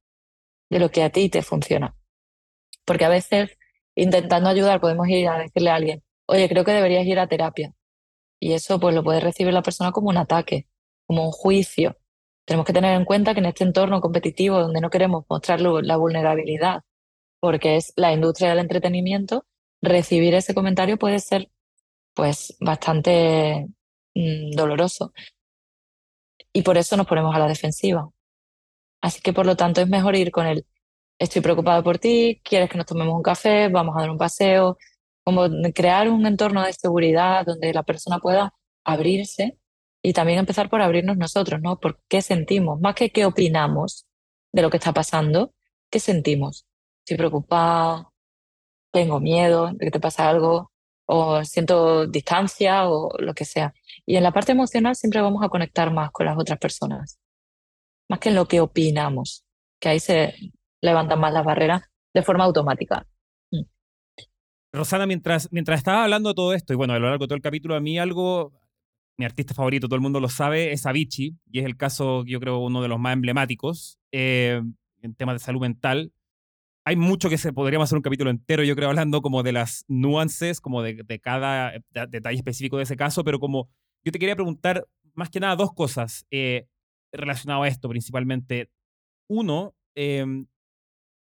[0.70, 1.94] de lo que a ti te funciona.
[2.84, 3.55] Porque a veces,
[3.97, 7.72] intentando ayudar, podemos ir a decirle a alguien, oye, creo que deberías ir a terapia.
[8.38, 10.68] Y eso pues lo puede recibir la persona como un ataque,
[11.07, 11.97] como un juicio.
[12.44, 15.97] Tenemos que tener en cuenta que en este entorno competitivo donde no queremos mostrar la
[15.97, 16.82] vulnerabilidad,
[17.40, 19.47] porque es la industria del entretenimiento,
[19.82, 21.51] recibir ese comentario puede ser
[22.14, 23.66] pues bastante
[24.14, 25.12] mm, doloroso.
[26.53, 28.11] Y por eso nos ponemos a la defensiva.
[29.03, 30.66] Así que por lo tanto es mejor ir con el
[31.19, 34.77] estoy preocupado por ti, quieres que nos tomemos un café, vamos a dar un paseo,
[35.25, 38.55] como crear un entorno de seguridad donde la persona pueda
[38.85, 39.59] abrirse
[40.03, 41.81] y también empezar por abrirnos nosotros, ¿no?
[41.81, 44.07] Por qué sentimos, más que qué opinamos
[44.53, 45.53] de lo que está pasando,
[45.91, 46.67] qué sentimos.
[47.01, 48.11] Estoy preocupada,
[48.93, 50.73] tengo miedo de que te pase algo,
[51.07, 53.75] o siento distancia o lo que sea.
[54.05, 57.19] Y en la parte emocional siempre vamos a conectar más con las otras personas,
[58.09, 59.45] más que en lo que opinamos,
[59.81, 60.35] que ahí se
[60.83, 61.83] levantan más las barreras
[62.14, 63.07] de forma automática.
[63.51, 63.62] Mm.
[64.72, 67.37] Rosana, mientras, mientras estaba hablando de todo esto, y bueno, a lo largo de todo
[67.37, 68.53] el capítulo, a mí algo,
[69.18, 72.41] mi artista favorito, todo el mundo lo sabe, es Avicii, y es el caso, yo
[72.41, 74.62] creo, uno de los más emblemáticos eh,
[75.03, 76.12] en temas de salud mental.
[76.85, 79.85] Hay mucho que se podríamos hacer un capítulo entero, yo creo, hablando como de las
[79.89, 83.68] nuances, como de, de cada detalle específico de ese caso, pero como
[84.05, 86.68] yo te quería preguntar más que nada dos cosas eh,
[87.12, 88.70] relacionadas a esto principalmente.
[89.29, 90.24] Uno, eh,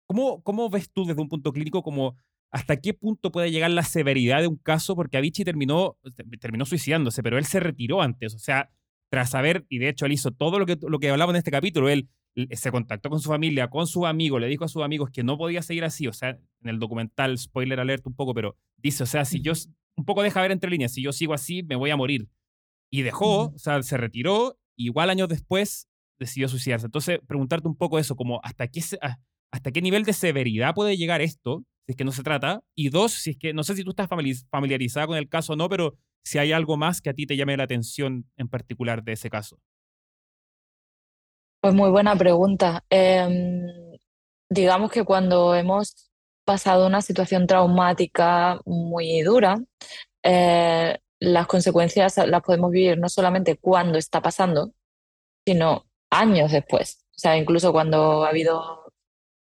[0.08, 2.18] ¿Cómo, ¿Cómo ves tú desde un punto clínico como
[2.52, 4.96] hasta qué punto puede llegar la severidad de un caso?
[4.96, 5.98] Porque Avicii terminó,
[6.40, 8.36] terminó suicidándose, pero él se retiró antes.
[8.36, 8.70] O sea,
[9.10, 11.52] tras saber, y de hecho él hizo todo lo que, lo que hablaba en este
[11.52, 12.10] capítulo, él
[12.52, 15.38] se contactó con su familia, con su amigo, le dijo a sus amigos que no
[15.38, 16.08] podía seguir así.
[16.08, 19.54] O sea, en el documental, spoiler alert un poco, pero dice, o sea, si yo,
[19.96, 22.30] un poco deja ver entre líneas, si yo sigo así, me voy a morir.
[22.92, 25.90] Y dejó, o sea, se retiró, igual años después
[26.20, 26.88] decidió suicidarse.
[26.88, 29.18] Entonces, preguntarte un poco eso, como hasta qué, se, ah,
[29.56, 32.62] hasta qué nivel de severidad puede llegar esto, si es que no se trata.
[32.76, 34.10] Y dos, si es que no sé si tú estás
[34.52, 35.96] familiarizada con el caso o no, pero
[36.26, 39.30] si hay algo más que a ti te llame la atención en particular de ese
[39.30, 39.58] caso.
[41.62, 42.84] Pues muy buena pregunta.
[42.90, 43.66] Em,
[44.50, 46.12] digamos que cuando hemos
[46.44, 49.56] pasado una situación traumática muy dura,
[50.22, 54.74] eh, las consecuencias las podemos vivir no solamente cuando está pasando,
[55.48, 57.06] sino años después.
[57.12, 58.85] O sea, incluso cuando ha habido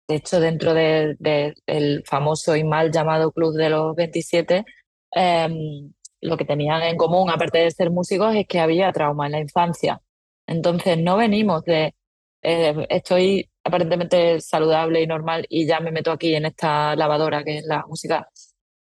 [0.08, 4.64] de hecho, dentro del famoso y mal llamado Club de los 27,
[5.12, 9.32] em, lo que tenían en común, aparte de ser músicos, es que había trauma en
[9.32, 10.00] la infancia.
[10.46, 11.94] Entonces, no venimos de
[12.42, 17.58] eh, estoy aparentemente saludable y normal y ya me meto aquí en esta lavadora que
[17.58, 18.28] es la música,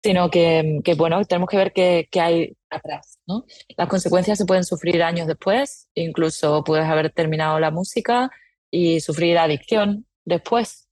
[0.04, 3.20] sino que, bueno, tenemos que ver qué, hay atrás.
[3.28, 3.46] ¿no?
[3.78, 8.30] Las consecuencias se pueden sufrir años después, incluso puedes haber terminado la música
[8.70, 10.87] y sufrir adicción después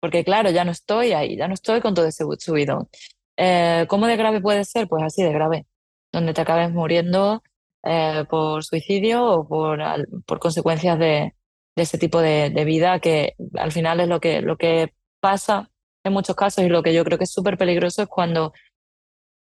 [0.00, 2.88] porque claro, ya no estoy ahí, ya no estoy con todo ese subidón.
[3.36, 4.88] Eh, ¿Cómo de grave puede ser?
[4.88, 5.66] Pues así de grave,
[6.12, 7.42] donde te acabes muriendo
[7.84, 9.80] eh, por suicidio o por,
[10.26, 11.34] por consecuencias de,
[11.76, 15.70] ese tipo de, vida que al final es lo que, lo que pasa
[16.04, 18.52] en muchos casos y lo que yo creo que es súper peligroso es cuando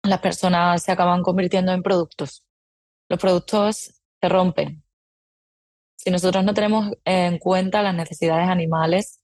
[0.03, 2.45] las personas se acaban convirtiendo en productos.
[3.09, 4.83] Los productos se rompen.
[5.97, 9.21] Si nosotros no tenemos en cuenta las necesidades animales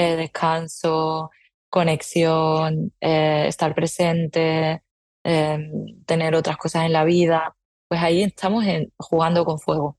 [0.00, 1.30] de descanso,
[1.70, 4.82] conexión, eh, estar presente,
[5.24, 7.56] em, tener otras cosas en la vida,
[7.88, 8.64] pues ahí estamos
[8.98, 9.98] jugando con fuego,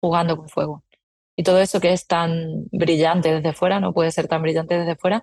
[0.00, 0.84] jugando con fuego.
[1.36, 4.96] Y todo eso que es tan brillante desde fuera, no puede ser tan brillante desde
[4.96, 5.22] fuera,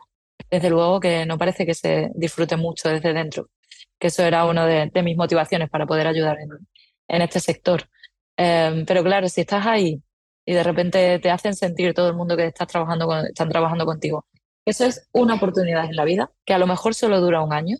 [0.49, 3.49] desde luego que no parece que se disfrute mucho desde dentro,
[3.99, 6.37] que eso era una de, mis motivaciones para poder ayudar
[7.07, 7.89] en, este sector.
[8.37, 10.01] Em, pero claro, si estás ahí
[10.45, 14.25] y de repente te hacen sentir todo el mundo que estás trabajando están trabajando contigo.
[14.65, 17.77] Eso es una oportunidad en la vida que a lo mejor solo dura un año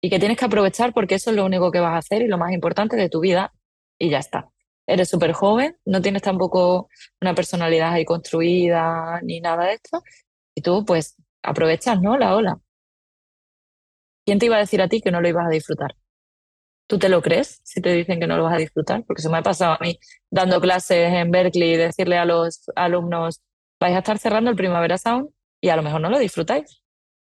[0.00, 2.28] y que tienes que aprovechar porque eso es lo único que vas a hacer y
[2.28, 3.52] lo más importante de tu vida
[3.98, 4.48] y ya está.
[4.86, 6.88] Eres súper joven, no tienes tampoco
[7.20, 10.02] una personalidad ahí construida ni nada de esto
[10.54, 12.16] y tú pues aprovechas, ¿no?
[12.18, 12.60] La ola.
[14.24, 15.96] ¿Quién te iba a decir a ti que no lo ibas a disfrutar?
[16.88, 19.04] ¿Tú te lo crees si te dicen que no lo vas a disfrutar?
[19.04, 19.98] Porque eso me ha pasado a mí
[20.30, 23.42] dando clases en Berkeley y decirle a los alumnos,
[23.78, 25.28] vais a estar cerrando el Primavera Sound
[25.60, 26.82] y a lo mejor no lo disfrutáis.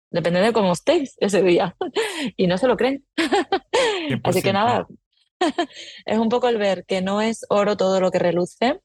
[0.09, 1.75] Depende de cómo estéis ese día.
[2.37, 3.05] y no se lo creen.
[4.23, 4.87] Así que nada,
[6.05, 8.81] es un poco el ver que no es oro todo lo que reluce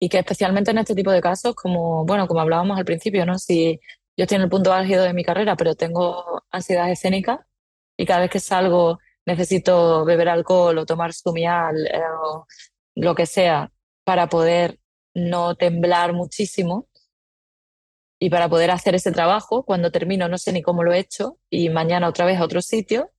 [0.00, 3.38] y que especialmente en este tipo de casos, como, bueno, como hablábamos al principio, ¿no?
[3.38, 3.78] Si
[4.16, 7.46] yo estoy en el punto álgido de mi carrera, pero tengo ansiedad escénica
[7.96, 12.46] y cada vez que salgo necesito beber alcohol o tomar sumial eh, o
[12.96, 13.70] lo que sea
[14.04, 14.78] para poder
[15.14, 16.88] no temblar muchísimo
[18.18, 21.38] y para poder hacer ese trabajo, cuando termino no sé ni cómo lo he hecho
[21.50, 23.10] y mañana otra vez a otro sitio,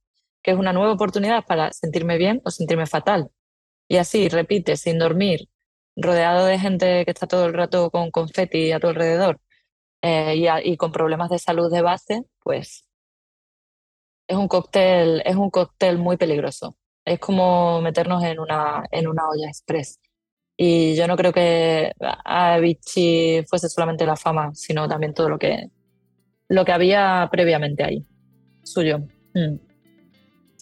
[0.42, 3.30] que es una nueva oportunidad para sentirme bien o sentirme fatal.
[3.90, 5.50] Y así, repite, sin dormir,
[5.96, 9.40] rodeado de gente que está todo el rato con confeti a tu alrededor
[10.02, 12.86] eh, y, y, con problemas de salud de base, pues
[14.28, 16.76] es un cóctel, es un cóctel muy peligroso.
[17.06, 20.00] Es como meternos en una, en una olla express.
[20.56, 25.40] Y yo no creo que a Vichy fuese solamente la fama, sino también todo lo
[25.40, 25.70] que,
[26.48, 28.06] lo que había previamente ahí,
[28.64, 29.00] suyo.
[29.34, 29.58] Mm.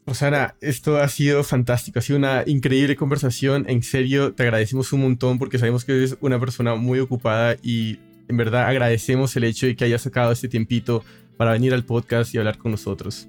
[0.06, 3.66] Rosana, esto ha sido fantástico, ha sido una increíble conversación.
[3.70, 8.00] En serio, te agradecemos un montón porque sabemos que eres una persona muy ocupada y
[8.28, 11.04] en verdad agradecemos el hecho de que hayas sacado este tiempito
[11.38, 13.28] para venir al podcast y hablar con nosotros.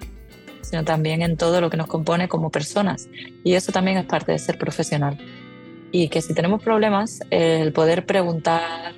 [0.63, 3.09] sino también en todo lo que nos compone como personas.
[3.45, 5.19] Y eso también es parte de ser profesional.
[5.93, 8.95] Y que si tenemos problemas, el poder preguntar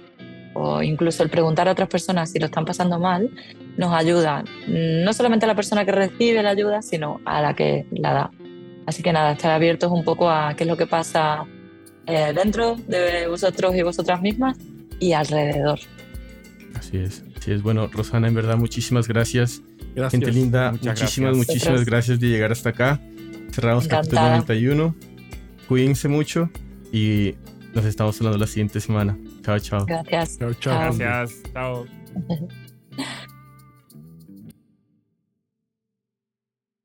[0.55, 3.31] o incluso el preguntar a otras personas si lo están pasando mal,
[3.79, 7.87] nos ayuda no solamente a la persona que recibe la ayuda, sino a la que
[7.91, 8.31] la da.
[8.85, 11.47] Así que nada, estar abiertos un poco a qué es lo que pasa
[12.07, 14.59] eh, dentro de vosotros y vosotras mismas
[15.03, 15.81] y alrededor.
[16.77, 17.63] Así es, así es.
[17.63, 19.63] Bueno, Rosana, en verdad, muchísimas gracias.
[20.11, 23.01] Gente linda, muchísimas, muchísimas gracias de llegar hasta acá.
[23.51, 24.95] Cerramos capítulo 91.
[25.67, 26.49] Cuídense mucho
[26.93, 27.35] y
[27.75, 29.19] nos estamos hablando la siguiente semana.
[29.43, 29.85] Chao, chao.
[29.87, 30.39] Gracias.
[30.39, 30.95] Chao, chao.
[30.97, 31.43] Gracias.
[31.53, 31.87] Chao.